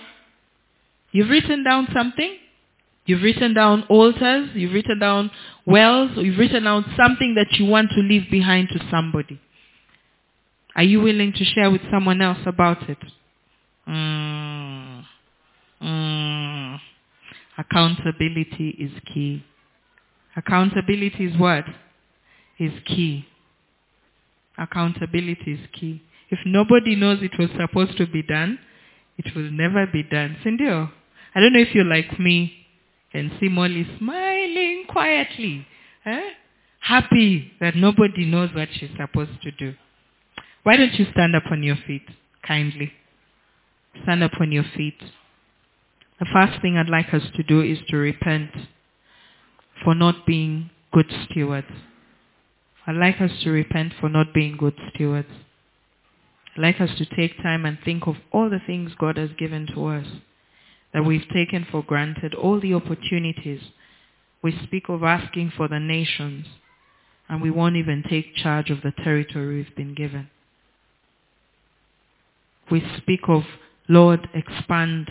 You've 1.12 1.30
written 1.30 1.64
down 1.64 1.88
something? 1.94 2.36
You've 3.08 3.22
written 3.22 3.54
down 3.54 3.84
altars, 3.84 4.50
you've 4.52 4.74
written 4.74 4.98
down 4.98 5.30
wells, 5.64 6.10
you've 6.16 6.36
written 6.36 6.64
down 6.64 6.84
something 6.94 7.36
that 7.36 7.58
you 7.58 7.64
want 7.64 7.88
to 7.92 8.00
leave 8.02 8.30
behind 8.30 8.68
to 8.68 8.86
somebody. 8.90 9.40
Are 10.76 10.82
you 10.82 11.00
willing 11.00 11.32
to 11.32 11.42
share 11.42 11.70
with 11.70 11.80
someone 11.90 12.20
else 12.20 12.36
about 12.44 12.86
it? 12.86 12.98
Mm. 13.88 15.04
Mm. 15.82 16.80
Accountability 17.56 18.76
is 18.78 18.92
key. 19.14 19.42
Accountability 20.36 21.24
is 21.24 21.40
what? 21.40 21.64
Is 22.58 22.72
key. 22.84 23.24
Accountability 24.58 25.52
is 25.54 25.60
key. 25.72 26.02
If 26.28 26.40
nobody 26.44 26.94
knows 26.94 27.20
it 27.22 27.38
was 27.38 27.48
supposed 27.58 27.96
to 27.96 28.06
be 28.06 28.22
done, 28.22 28.58
it 29.16 29.34
will 29.34 29.50
never 29.50 29.86
be 29.86 30.02
done. 30.02 30.36
Cindy, 30.44 30.68
I 30.68 31.40
don't 31.40 31.54
know 31.54 31.60
if 31.60 31.74
you're 31.74 31.86
like 31.86 32.20
me 32.20 32.57
and 33.12 33.30
see 33.40 33.48
Molly 33.48 33.86
smiling 33.98 34.84
quietly, 34.88 35.66
eh? 36.04 36.30
happy 36.80 37.52
that 37.60 37.76
nobody 37.76 38.24
knows 38.24 38.50
what 38.54 38.68
she's 38.72 38.90
supposed 38.98 39.42
to 39.42 39.50
do. 39.52 39.74
Why 40.62 40.76
don't 40.76 40.94
you 40.94 41.06
stand 41.12 41.34
up 41.34 41.44
on 41.50 41.62
your 41.62 41.76
feet, 41.86 42.06
kindly? 42.46 42.92
Stand 44.02 44.22
up 44.22 44.32
on 44.40 44.52
your 44.52 44.64
feet. 44.76 44.98
The 46.20 46.26
first 46.32 46.60
thing 46.60 46.76
I'd 46.76 46.88
like 46.88 47.12
us 47.14 47.22
to 47.36 47.42
do 47.42 47.62
is 47.62 47.78
to 47.88 47.96
repent 47.96 48.50
for 49.84 49.94
not 49.94 50.26
being 50.26 50.70
good 50.92 51.10
stewards. 51.24 51.68
I'd 52.86 52.96
like 52.96 53.20
us 53.20 53.30
to 53.44 53.50
repent 53.50 53.92
for 54.00 54.08
not 54.08 54.34
being 54.34 54.56
good 54.56 54.74
stewards. 54.94 55.28
I'd 56.56 56.62
like 56.62 56.80
us 56.80 56.90
to 56.98 57.04
take 57.04 57.36
time 57.42 57.64
and 57.64 57.78
think 57.84 58.06
of 58.06 58.16
all 58.32 58.50
the 58.50 58.60
things 58.66 58.92
God 58.98 59.16
has 59.16 59.30
given 59.38 59.66
to 59.74 59.86
us 59.86 60.06
that 60.92 61.04
we've 61.04 61.28
taken 61.32 61.66
for 61.70 61.82
granted, 61.82 62.34
all 62.34 62.60
the 62.60 62.74
opportunities. 62.74 63.60
We 64.42 64.58
speak 64.64 64.88
of 64.88 65.02
asking 65.02 65.52
for 65.56 65.68
the 65.68 65.80
nations, 65.80 66.46
and 67.28 67.42
we 67.42 67.50
won't 67.50 67.76
even 67.76 68.04
take 68.08 68.34
charge 68.34 68.70
of 68.70 68.82
the 68.82 68.92
territory 68.92 69.56
we've 69.56 69.76
been 69.76 69.94
given. 69.94 70.30
We 72.70 72.82
speak 72.98 73.20
of, 73.28 73.42
Lord, 73.88 74.28
expand 74.34 75.10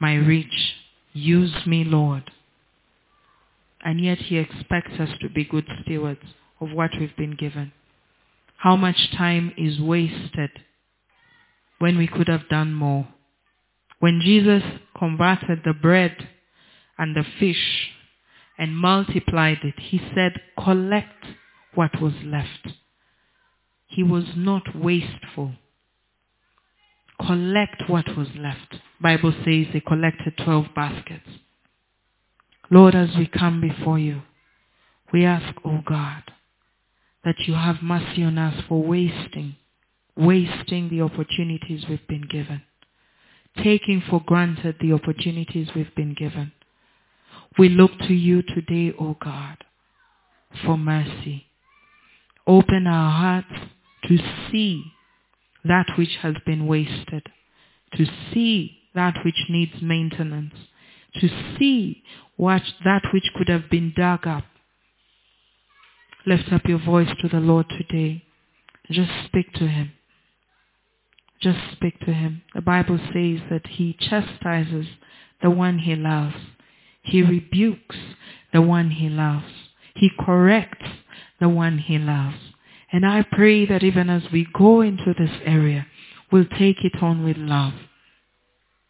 my 0.00 0.14
reach. 0.14 0.74
Use 1.12 1.54
me, 1.66 1.84
Lord. 1.84 2.30
And 3.84 4.00
yet 4.02 4.18
he 4.18 4.38
expects 4.38 4.98
us 4.98 5.10
to 5.20 5.28
be 5.28 5.44
good 5.44 5.66
stewards 5.82 6.24
of 6.60 6.72
what 6.72 6.90
we've 6.98 7.16
been 7.16 7.36
given. 7.36 7.72
How 8.56 8.76
much 8.76 8.96
time 9.16 9.52
is 9.58 9.78
wasted 9.78 10.50
when 11.78 11.98
we 11.98 12.06
could 12.06 12.28
have 12.28 12.48
done 12.48 12.72
more? 12.72 13.08
When 14.04 14.20
Jesus 14.20 14.62
converted 14.98 15.62
the 15.64 15.72
bread 15.72 16.28
and 16.98 17.16
the 17.16 17.24
fish 17.40 17.88
and 18.58 18.76
multiplied 18.76 19.60
it, 19.62 19.76
he 19.78 19.98
said, 20.14 20.42
collect 20.62 21.24
what 21.74 22.02
was 22.02 22.12
left. 22.22 22.68
He 23.86 24.02
was 24.02 24.24
not 24.36 24.76
wasteful. 24.78 25.52
Collect 27.18 27.84
what 27.88 28.14
was 28.14 28.28
left. 28.36 28.76
Bible 29.00 29.32
says 29.42 29.68
they 29.72 29.80
collected 29.80 30.36
12 30.36 30.66
baskets. 30.76 31.30
Lord, 32.70 32.94
as 32.94 33.08
we 33.16 33.26
come 33.26 33.62
before 33.62 33.98
you, 33.98 34.20
we 35.14 35.24
ask, 35.24 35.56
O 35.64 35.70
oh 35.70 35.80
God, 35.82 36.24
that 37.24 37.38
you 37.46 37.54
have 37.54 37.76
mercy 37.82 38.22
on 38.22 38.36
us 38.36 38.64
for 38.68 38.82
wasting, 38.82 39.56
wasting 40.14 40.90
the 40.90 41.00
opportunities 41.00 41.86
we've 41.88 42.06
been 42.06 42.28
given 42.30 42.60
taking 43.62 44.02
for 44.08 44.20
granted 44.24 44.76
the 44.80 44.92
opportunities 44.92 45.68
we've 45.74 45.94
been 45.94 46.14
given. 46.14 46.52
We 47.58 47.68
look 47.68 47.92
to 48.00 48.14
you 48.14 48.42
today, 48.42 48.94
O 48.98 49.08
oh 49.08 49.16
God, 49.22 49.58
for 50.64 50.76
mercy. 50.76 51.46
Open 52.46 52.86
our 52.86 53.10
hearts 53.10 53.70
to 54.08 54.18
see 54.50 54.84
that 55.64 55.86
which 55.96 56.16
has 56.20 56.34
been 56.44 56.66
wasted, 56.66 57.26
to 57.94 58.06
see 58.32 58.78
that 58.94 59.14
which 59.24 59.46
needs 59.48 59.80
maintenance, 59.80 60.54
to 61.20 61.28
see 61.58 62.02
what, 62.36 62.62
that 62.84 63.02
which 63.12 63.30
could 63.36 63.48
have 63.48 63.70
been 63.70 63.92
dug 63.96 64.26
up. 64.26 64.44
Lift 66.26 66.52
up 66.52 66.62
your 66.66 66.78
voice 66.84 67.08
to 67.20 67.28
the 67.28 67.40
Lord 67.40 67.66
today. 67.68 68.24
Just 68.90 69.10
speak 69.26 69.52
to 69.54 69.66
him. 69.66 69.92
Just 71.44 71.58
speak 71.72 72.00
to 72.00 72.14
him. 72.14 72.40
The 72.54 72.62
Bible 72.62 72.96
says 72.96 73.40
that 73.50 73.66
he 73.68 73.94
chastises 74.00 74.86
the 75.42 75.50
one 75.50 75.78
he 75.78 75.94
loves. 75.94 76.36
He 77.02 77.20
rebukes 77.20 77.96
the 78.54 78.62
one 78.62 78.90
he 78.90 79.10
loves. 79.10 79.52
He 79.94 80.10
corrects 80.18 80.88
the 81.40 81.50
one 81.50 81.76
he 81.76 81.98
loves. 81.98 82.38
And 82.90 83.04
I 83.04 83.26
pray 83.30 83.66
that 83.66 83.82
even 83.82 84.08
as 84.08 84.22
we 84.32 84.46
go 84.54 84.80
into 84.80 85.12
this 85.18 85.36
area, 85.44 85.86
we'll 86.32 86.46
take 86.46 86.82
it 86.82 87.02
on 87.02 87.22
with 87.22 87.36
love. 87.36 87.74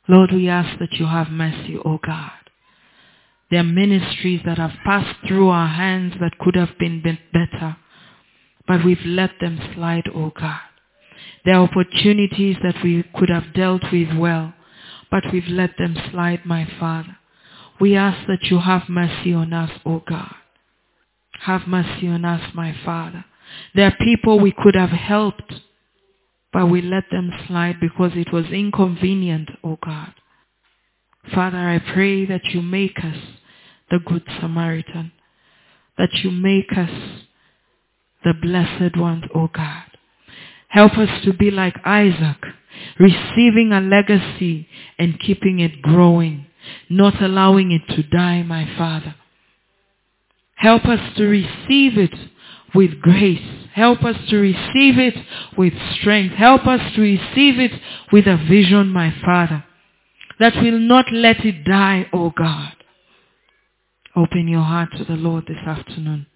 Lord, 0.07 0.31
we 0.31 0.49
ask 0.49 0.79
that 0.79 0.93
you 0.93 1.07
have 1.07 1.31
mercy, 1.31 1.77
O 1.85 1.99
God. 2.07 2.31
There 3.51 3.59
are 3.59 3.65
ministries 3.65 4.43
that 4.47 4.59
have 4.59 4.75
passed 4.85 5.27
through 5.27 5.49
our 5.49 5.67
hands 5.67 6.15
that 6.21 6.39
could 6.39 6.55
have 6.55 6.79
been 6.79 7.03
better, 7.03 7.79
but 8.69 8.85
we've 8.85 9.05
let 9.05 9.33
them 9.41 9.59
slide, 9.75 10.09
O 10.15 10.31
God. 10.39 10.61
There 11.45 11.57
are 11.57 11.69
opportunities 11.69 12.57
that 12.63 12.77
we 12.83 13.05
could 13.15 13.29
have 13.29 13.55
dealt 13.55 13.83
with 13.93 14.17
well, 14.17 14.55
but 15.11 15.25
we've 15.33 15.49
let 15.49 15.77
them 15.79 15.97
slide, 16.11 16.45
my 16.45 16.67
Father. 16.79 17.17
We 17.81 17.97
ask 17.97 18.27
that 18.27 18.45
you 18.45 18.59
have 18.61 18.89
mercy 18.89 19.33
on 19.35 19.53
us, 19.53 19.71
O 19.85 20.03
God. 20.07 20.35
Have 21.41 21.67
mercy 21.67 22.09
on 22.09 22.25
us, 22.25 22.55
my 22.55 22.75
Father. 22.85 23.25
There 23.75 23.87
are 23.87 24.05
people 24.05 24.41
we 24.41 24.53
could 24.57 24.75
have 24.75 24.91
helped, 24.91 25.53
but 26.53 26.67
we 26.67 26.81
let 26.81 27.05
them 27.11 27.31
slide 27.47 27.81
because 27.81 28.13
it 28.15 28.33
was 28.33 28.47
inconvenient, 28.47 29.51
O 29.63 29.79
God. 29.85 30.15
Father, 31.35 31.59
I 31.59 31.79
pray 31.79 32.27
that 32.27 32.45
you 32.47 32.63
make 32.63 32.99
us 32.99 33.17
the 33.91 33.99
Good 33.99 34.25
Samaritan, 34.41 35.13
that 35.99 36.13
you 36.23 36.31
make 36.31 36.73
us 36.77 36.91
the 38.25 38.35
blessed 38.41 38.97
ones, 38.97 39.25
O 39.35 39.49
God. 39.49 39.85
Help 40.75 40.99
us 40.99 41.09
to 41.25 41.33
be 41.33 41.53
like 41.53 41.77
Isaac, 41.85 42.37
receiving 42.99 43.71
a 43.73 43.81
legacy 43.81 44.67
and 44.99 45.21
keeping 45.21 45.61
it 45.61 45.81
growing, 45.81 46.47
not 46.91 47.23
allowing 47.23 47.71
it 47.71 47.95
to 47.95 48.03
die, 48.03 48.43
my 48.43 48.69
Father. 48.77 49.15
Help 50.57 50.85
us 50.87 50.99
to 51.17 51.27
receive 51.27 51.97
it 51.97 52.13
with 52.75 53.01
grace. 53.01 53.69
Help 53.73 54.03
us 54.03 54.17
to 54.31 54.37
receive 54.37 54.99
it 54.99 55.15
with 55.57 55.75
strength. 56.01 56.35
Help 56.35 56.67
us 56.67 56.81
to 56.97 57.03
receive 57.03 57.61
it 57.61 57.81
with 58.11 58.27
a 58.27 58.37
vision, 58.37 58.89
my 58.89 59.15
Father, 59.25 59.65
that 60.41 60.57
will 60.57 60.81
not 60.81 61.05
let 61.13 61.45
it 61.45 61.63
die, 61.65 62.09
O 62.13 62.25
oh 62.25 62.33
God. 62.37 62.73
Open 64.17 64.49
your 64.49 64.63
heart 64.63 64.89
to 64.99 65.05
the 65.05 65.13
Lord 65.13 65.45
this 65.47 65.65
afternoon. 65.65 66.27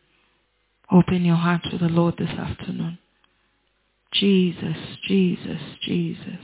Open 0.92 1.24
your 1.24 1.34
heart 1.34 1.62
to 1.72 1.76
the 1.76 1.88
Lord 1.88 2.14
this 2.18 2.30
afternoon. 2.38 2.98
Jesus, 4.12 4.76
Jesus, 5.06 5.60
Jesus. 5.82 6.38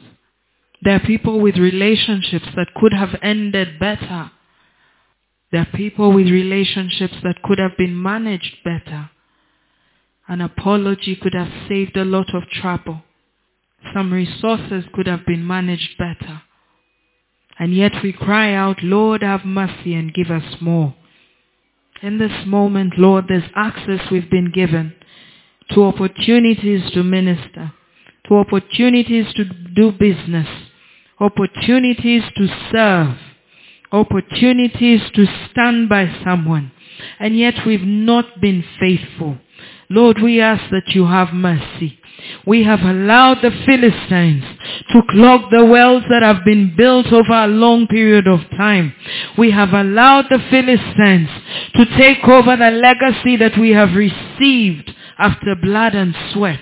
There 0.83 0.97
are 0.97 1.01
people 1.01 1.41
with 1.41 1.57
relationships 1.57 2.47
that 2.57 2.75
could 2.75 2.93
have 2.93 3.17
ended 3.23 3.79
better. 3.79 4.31
There 5.51 5.63
are 5.63 5.77
people 5.77 6.13
with 6.13 6.29
relationships 6.29 7.15
that 7.23 7.43
could 7.43 7.59
have 7.59 7.77
been 7.79 8.01
managed 8.01 8.57
better. 8.65 9.11
An 10.29 10.41
apology 10.41 11.17
could 11.17 11.35
have 11.35 11.69
saved 11.69 11.97
a 11.97 12.05
lot 12.05 12.35
of 12.35 12.49
trouble. 12.51 13.03
Some 13.95 14.13
resources 14.13 14.85
could 14.93 15.07
have 15.07 15.27
been 15.27 15.47
managed 15.47 15.97
better. 15.99 16.43
And 17.59 17.75
yet 17.75 17.93
we 18.03 18.13
cry 18.13 18.53
out, 18.53 18.83
Lord, 18.83 19.23
have 19.23 19.45
mercy 19.45 19.95
and 19.95 20.13
give 20.13 20.31
us 20.31 20.61
more. 20.61 20.95
In 22.03 22.19
this 22.19 22.47
moment, 22.47 22.95
Lord, 22.99 23.27
there's 23.29 23.51
access 23.55 24.11
we've 24.11 24.31
been 24.31 24.51
given 24.51 24.95
to 25.71 25.85
opportunities 25.85 26.91
to 26.93 27.03
minister, 27.03 27.73
to 28.29 28.35
opportunities 28.35 29.33
to 29.35 29.45
do 29.45 29.93
business, 29.93 30.49
opportunities 31.21 32.23
to 32.37 32.49
serve, 32.73 33.17
opportunities 33.93 35.01
to 35.15 35.27
stand 35.51 35.89
by 35.89 36.13
someone. 36.25 36.73
And 37.19 37.37
yet 37.37 37.67
we've 37.67 37.83
not 37.83 38.41
been 38.41 38.65
faithful. 38.79 39.39
Lord, 39.91 40.21
we 40.23 40.41
ask 40.41 40.71
that 40.71 40.95
you 40.95 41.07
have 41.07 41.33
mercy. 41.33 41.99
We 42.47 42.65
have 42.65 42.81
allowed 42.81 43.43
the 43.43 43.51
Philistines 43.67 44.45
to 44.93 45.03
clog 45.11 45.51
the 45.51 45.65
wells 45.65 46.05
that 46.09 46.23
have 46.23 46.45
been 46.45 46.75
built 46.77 47.07
over 47.13 47.33
a 47.33 47.47
long 47.47 47.87
period 47.87 48.27
of 48.27 48.41
time. 48.57 48.95
We 49.37 49.51
have 49.51 49.73
allowed 49.73 50.27
the 50.31 50.39
Philistines 50.51 51.29
to 51.75 51.85
take 51.99 52.25
over 52.25 52.57
the 52.57 52.71
legacy 52.71 53.37
that 53.37 53.59
we 53.59 53.71
have 53.71 53.95
received 53.95 54.95
after 55.19 55.55
blood 55.55 55.95
and 55.95 56.15
sweat. 56.33 56.61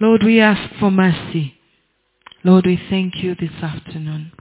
Lord, 0.00 0.22
we 0.22 0.40
ask 0.40 0.74
for 0.78 0.90
mercy. 0.90 1.54
Lord, 2.42 2.66
we 2.66 2.80
thank 2.90 3.22
you 3.22 3.34
this 3.34 3.62
afternoon 3.62 4.32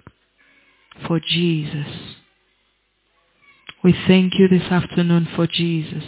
for 1.07 1.19
Jesus. 1.19 1.87
We 3.83 3.93
thank 4.07 4.33
you 4.39 4.47
this 4.47 4.71
afternoon 4.71 5.27
for 5.35 5.47
Jesus. 5.47 6.03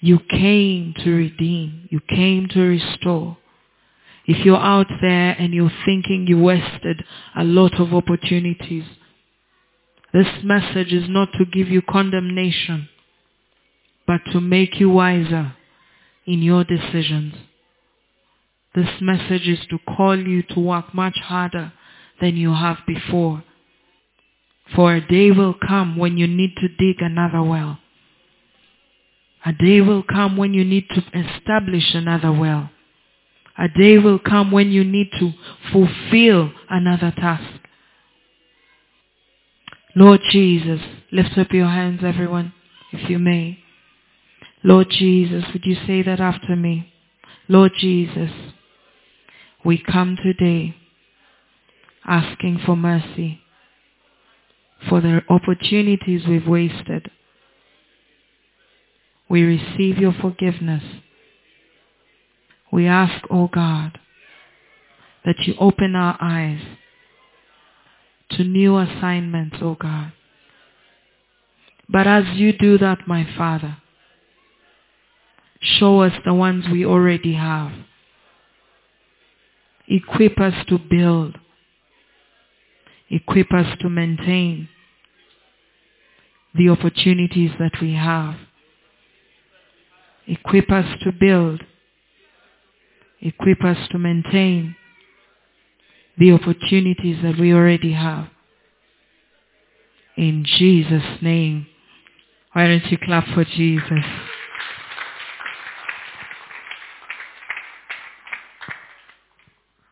You 0.00 0.18
came 0.18 0.94
to 1.04 1.10
redeem. 1.10 1.88
You 1.90 2.00
came 2.08 2.48
to 2.48 2.60
restore. 2.60 3.38
If 4.26 4.44
you're 4.44 4.56
out 4.56 4.88
there 5.00 5.36
and 5.38 5.54
you're 5.54 5.72
thinking 5.84 6.26
you 6.26 6.38
wasted 6.38 7.04
a 7.36 7.44
lot 7.44 7.80
of 7.80 7.94
opportunities, 7.94 8.84
this 10.12 10.26
message 10.42 10.92
is 10.92 11.08
not 11.08 11.28
to 11.38 11.44
give 11.44 11.68
you 11.68 11.82
condemnation, 11.82 12.88
but 14.06 14.20
to 14.32 14.40
make 14.40 14.78
you 14.78 14.90
wiser 14.90 15.54
in 16.26 16.42
your 16.42 16.64
decisions. 16.64 17.34
This 18.74 18.88
message 19.00 19.48
is 19.48 19.60
to 19.70 19.78
call 19.96 20.18
you 20.18 20.42
to 20.50 20.60
work 20.60 20.94
much 20.94 21.16
harder 21.24 21.72
than 22.20 22.36
you 22.36 22.52
have 22.52 22.78
before. 22.86 23.42
For 24.74 24.94
a 24.94 25.06
day 25.06 25.30
will 25.30 25.54
come 25.54 25.96
when 25.96 26.18
you 26.18 26.26
need 26.26 26.54
to 26.56 26.68
dig 26.68 27.00
another 27.00 27.42
well. 27.42 27.78
A 29.44 29.52
day 29.52 29.80
will 29.80 30.02
come 30.02 30.36
when 30.36 30.52
you 30.54 30.64
need 30.64 30.88
to 30.90 31.04
establish 31.14 31.94
another 31.94 32.32
well. 32.32 32.70
A 33.56 33.68
day 33.68 33.96
will 33.96 34.18
come 34.18 34.50
when 34.50 34.70
you 34.70 34.84
need 34.84 35.08
to 35.18 35.32
fulfill 35.72 36.52
another 36.68 37.12
task. 37.12 37.60
Lord 39.94 40.20
Jesus, 40.30 40.80
lift 41.10 41.38
up 41.38 41.52
your 41.52 41.68
hands 41.68 42.00
everyone, 42.04 42.52
if 42.92 43.08
you 43.08 43.18
may. 43.18 43.58
Lord 44.66 44.88
Jesus, 44.90 45.44
would 45.52 45.64
you 45.64 45.76
say 45.86 46.02
that 46.02 46.20
after 46.20 46.54
me? 46.54 46.92
Lord 47.48 47.72
Jesus, 47.78 48.30
we 49.64 49.78
come 49.82 50.18
today 50.22 50.76
asking 52.04 52.60
for 52.66 52.76
mercy 52.76 53.40
for 54.88 55.00
the 55.00 55.22
opportunities 55.30 56.26
we've 56.28 56.46
wasted 56.46 57.10
we 59.28 59.42
receive 59.42 59.98
your 59.98 60.12
forgiveness. 60.12 60.82
We 62.72 62.86
ask, 62.86 63.24
O 63.30 63.42
oh 63.42 63.50
God, 63.52 63.98
that 65.24 65.40
you 65.40 65.54
open 65.58 65.96
our 65.96 66.16
eyes 66.20 66.60
to 68.30 68.44
new 68.44 68.78
assignments, 68.78 69.56
O 69.60 69.70
oh 69.70 69.76
God. 69.78 70.12
But 71.88 72.06
as 72.06 72.24
you 72.34 72.52
do 72.52 72.78
that, 72.78 73.06
my 73.06 73.26
Father, 73.36 73.78
show 75.60 76.02
us 76.02 76.12
the 76.24 76.34
ones 76.34 76.64
we 76.70 76.84
already 76.84 77.34
have. 77.34 77.72
Equip 79.88 80.38
us 80.40 80.54
to 80.68 80.78
build. 80.78 81.38
Equip 83.08 83.52
us 83.52 83.78
to 83.80 83.88
maintain 83.88 84.68
the 86.54 86.68
opportunities 86.70 87.52
that 87.58 87.80
we 87.80 87.94
have. 87.94 88.36
Equip 90.26 90.70
us 90.70 90.86
to 91.02 91.12
build. 91.12 91.62
Equip 93.20 93.62
us 93.64 93.76
to 93.90 93.98
maintain 93.98 94.74
the 96.18 96.32
opportunities 96.32 97.22
that 97.22 97.38
we 97.38 97.52
already 97.52 97.92
have. 97.92 98.28
In 100.16 100.44
Jesus' 100.44 101.22
name. 101.22 101.66
Why 102.52 102.66
don't 102.68 102.90
you 102.90 102.98
clap 102.98 103.26
for 103.34 103.44
Jesus? 103.44 104.04